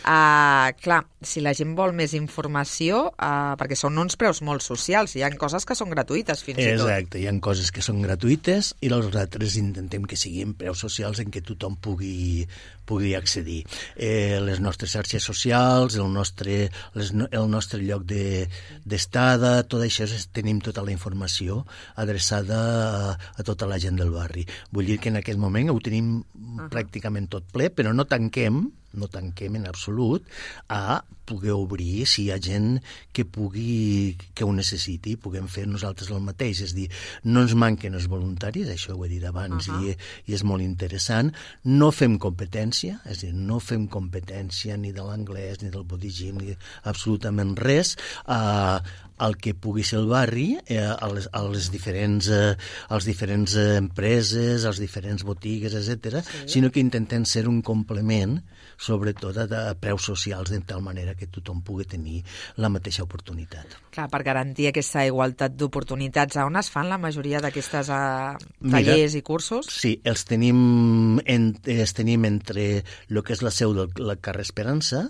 Uh, 0.07 0.71
clar, 0.79 1.01
si 1.19 1.41
la 1.43 1.51
gent 1.57 1.73
vol 1.75 1.91
més 1.91 2.13
informació, 2.15 3.09
uh, 3.11 3.57
perquè 3.59 3.75
són 3.75 3.97
uns 3.99 4.15
preus 4.15 4.39
molt 4.45 4.63
socials, 4.63 5.17
hi 5.17 5.23
ha 5.25 5.31
coses 5.35 5.67
que 5.67 5.75
són 5.75 5.91
gratuïtes 5.91 6.45
fins 6.45 6.61
Exacte, 6.61 6.71
i 6.71 6.79
tot. 6.79 6.87
Exacte, 6.87 7.19
hi 7.19 7.27
ha 7.27 7.33
coses 7.43 7.73
que 7.75 7.83
són 7.83 7.99
gratuïtes 8.05 8.69
i 8.79 8.91
els 8.95 9.09
altres 9.11 9.57
intentem 9.59 10.07
que 10.07 10.15
siguin 10.15 10.53
preus 10.55 10.85
socials 10.85 11.19
en 11.19 11.33
què 11.33 11.43
tothom 11.43 11.75
pugui, 11.83 12.47
pugui 12.87 13.17
accedir. 13.19 13.59
Eh, 13.99 14.39
les 14.47 14.63
nostres 14.63 14.95
xarxes 14.95 15.27
socials, 15.27 15.99
el 15.99 16.07
nostre, 16.13 16.69
les, 16.95 17.11
el 17.11 17.51
nostre 17.51 17.81
lloc 17.83 18.07
d'estada, 18.07 19.57
de, 19.59 19.67
tot 19.67 19.83
això 19.83 20.07
és, 20.07 20.29
tenim 20.31 20.63
tota 20.63 20.87
la 20.87 20.95
informació 20.95 21.65
adreçada 21.99 22.63
a, 22.63 23.13
a 23.35 23.43
tota 23.43 23.67
la 23.67 23.83
gent 23.83 23.99
del 23.99 24.15
barri. 24.15 24.47
Vull 24.71 24.87
dir 24.87 25.01
que 25.03 25.11
en 25.11 25.19
aquest 25.19 25.41
moment 25.41 25.75
ho 25.75 25.79
tenim 25.83 26.19
uh 26.21 26.23
-huh. 26.23 26.71
pràcticament 26.71 27.27
tot 27.27 27.43
ple, 27.51 27.67
però 27.75 27.91
no 27.91 28.07
tanquem 28.07 28.69
no 28.97 29.09
tanquem 29.11 29.59
en 29.59 29.67
absolut, 29.69 30.25
a 30.67 31.03
poder 31.27 31.51
obrir 31.51 32.05
si 32.07 32.25
hi 32.25 32.31
ha 32.31 32.37
gent 32.39 32.77
que 33.13 33.25
pugui, 33.27 34.15
que 34.33 34.45
ho 34.47 34.53
necessiti, 34.55 35.17
puguem 35.19 35.49
fer 35.51 35.65
nosaltres 35.67 36.11
el 36.15 36.23
mateix. 36.23 36.61
És 36.63 36.73
dir, 36.77 36.87
no 37.27 37.43
ens 37.43 37.55
manquen 37.57 37.97
els 37.99 38.07
voluntaris, 38.11 38.71
això 38.71 38.95
ho 38.95 39.03
he 39.05 39.11
dit 39.11 39.25
abans, 39.27 39.67
uh 39.67 39.75
-huh. 39.75 39.91
i, 39.91 39.97
i 40.31 40.37
és 40.37 40.43
molt 40.43 40.63
interessant. 40.63 41.33
No 41.63 41.91
fem 41.91 42.17
competència, 42.17 43.01
és 43.05 43.21
dir, 43.21 43.33
no 43.33 43.59
fem 43.59 43.87
competència 43.87 44.77
ni 44.77 44.93
de 44.93 45.03
l'anglès, 45.03 45.61
ni 45.61 45.69
del 45.69 45.83
body 45.83 46.09
gym, 46.09 46.37
ni 46.37 46.55
absolutament 46.83 47.57
res. 47.57 47.97
Uh, 48.25 48.79
el 49.19 49.37
que 49.41 49.53
pugui 49.57 49.83
ser 49.83 49.99
el 49.99 50.07
barri, 50.07 50.57
eh, 50.67 50.77
a, 50.77 51.07
les, 51.09 51.27
a 51.33 51.41
les 51.47 51.71
diferents, 51.73 52.29
eh, 52.29 52.55
als 52.93 53.07
diferents 53.09 53.55
eh, 53.57 53.75
empreses, 53.81 54.65
als 54.65 54.77
diferents 54.77 55.23
botigues, 55.23 55.73
etc, 55.73 56.21
sí. 56.21 56.43
sinó 56.57 56.71
que 56.71 56.83
intentem 56.83 57.25
ser 57.25 57.47
un 57.47 57.63
complement 57.65 58.37
sobretot 58.77 59.35
de, 59.35 59.47
de 59.49 59.61
preus 59.81 60.05
socials 60.07 60.51
de 60.53 60.61
tal 60.61 60.81
manera 60.85 61.15
que 61.17 61.27
tothom 61.27 61.61
pugui 61.65 61.87
tenir 61.89 62.21
la 62.61 62.69
mateixa 62.69 63.03
oportunitat. 63.03 63.77
Clar, 63.93 64.07
per 64.13 64.21
garantir 64.23 64.69
aquesta 64.69 65.05
igualtat 65.07 65.57
d'oportunitats, 65.57 66.37
on 66.45 66.59
es 66.61 66.69
fan 66.73 66.89
la 66.91 66.99
majoria 67.01 67.41
d'aquestes 67.43 67.89
tallers 67.89 68.53
Mira, 68.61 69.17
i 69.17 69.23
cursos? 69.25 69.69
Sí, 69.73 69.97
els 70.05 70.25
tenim, 70.29 71.19
en, 71.25 71.49
els 71.65 71.97
tenim 71.97 72.25
entre 72.29 72.67
el 73.09 73.23
que 73.25 73.33
és 73.33 73.43
la 73.45 73.53
seu 73.53 73.73
del 73.73 73.91
la 73.97 74.17
carrer 74.21 74.45
Esperança 74.47 75.03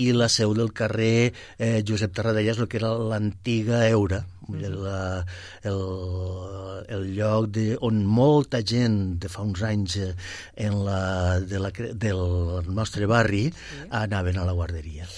i 0.00 0.10
la 0.16 0.28
seu 0.32 0.54
del 0.56 0.72
carrer 0.76 1.32
eh, 1.58 1.82
Josep 1.86 2.14
Tarradellas, 2.16 2.58
el 2.58 2.68
que 2.68 2.80
era 2.80 2.92
l'antiga 2.96 3.84
Eura, 3.88 4.24
el, 4.58 4.78
el, 5.70 5.80
el 6.96 7.08
lloc 7.16 7.50
de, 7.54 7.66
on 7.80 8.04
molta 8.06 8.62
gent 8.66 9.18
de 9.22 9.30
fa 9.32 9.44
uns 9.46 9.62
anys 9.66 9.98
eh, 10.00 10.12
en 10.66 10.80
la, 10.86 11.40
de 11.40 11.60
la, 11.62 11.72
del 11.74 12.24
nostre 12.70 13.08
barri 13.10 13.48
sí. 13.50 13.84
anaven 13.90 14.40
a 14.40 14.46
la 14.48 14.56
guarderia. 14.56 15.08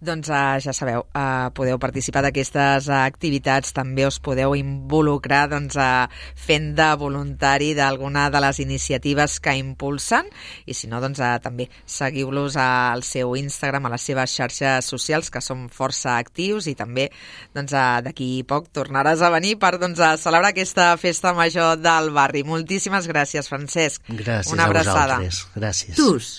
Doncs 0.00 0.30
uh, 0.32 0.56
ja 0.64 0.72
sabeu, 0.72 1.02
uh, 1.12 1.50
podeu 1.52 1.76
participar 1.76 2.22
d'aquestes 2.24 2.86
uh, 2.88 3.02
activitats, 3.04 3.74
també 3.76 4.06
us 4.08 4.16
podeu 4.24 4.54
involucrar 4.56 5.42
doncs, 5.52 5.76
uh, 5.76 6.06
fent 6.40 6.70
de 6.78 6.86
voluntari 6.96 7.74
d'alguna 7.76 8.30
de 8.32 8.40
les 8.40 8.62
iniciatives 8.64 9.36
que 9.44 9.52
impulsen 9.60 10.30
i 10.64 10.72
si 10.72 10.88
no, 10.88 11.02
doncs 11.04 11.20
uh, 11.20 11.34
també 11.44 11.68
seguiu-los 11.84 12.56
al 12.56 13.04
seu 13.04 13.36
Instagram, 13.36 13.90
a 13.90 13.92
les 13.92 14.08
seves 14.08 14.38
xarxes 14.38 14.88
socials 14.88 15.28
que 15.28 15.44
són 15.44 15.68
força 15.68 16.16
actius 16.16 16.70
i 16.72 16.74
també 16.78 17.10
doncs, 17.52 17.76
uh, 17.76 18.00
d'aquí 18.00 18.30
poc 18.48 18.72
tornaràs 18.72 19.20
a 19.20 19.32
venir 19.36 19.58
per 19.60 19.74
doncs, 19.76 20.00
a 20.00 20.14
celebrar 20.16 20.54
aquesta 20.54 20.94
festa 20.96 21.34
major 21.36 21.76
del 21.76 22.08
barri. 22.16 22.40
Moltíssimes 22.48 23.04
gràcies, 23.04 23.52
Francesc. 23.52 24.08
Gràcies 24.08 24.56
Una 24.56 24.64
abraçada. 24.72 25.20
a 25.20 25.20
vosaltres. 25.20 25.44
Gràcies. 25.60 26.00
TUS, 26.00 26.32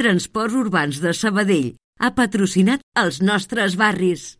Transports 0.00 0.56
Urbans 0.56 1.04
de 1.04 1.12
Sabadell 1.12 1.74
ha 2.02 2.10
patrocinat 2.18 2.82
els 2.98 3.20
nostres 3.22 3.78
barris. 3.78 4.32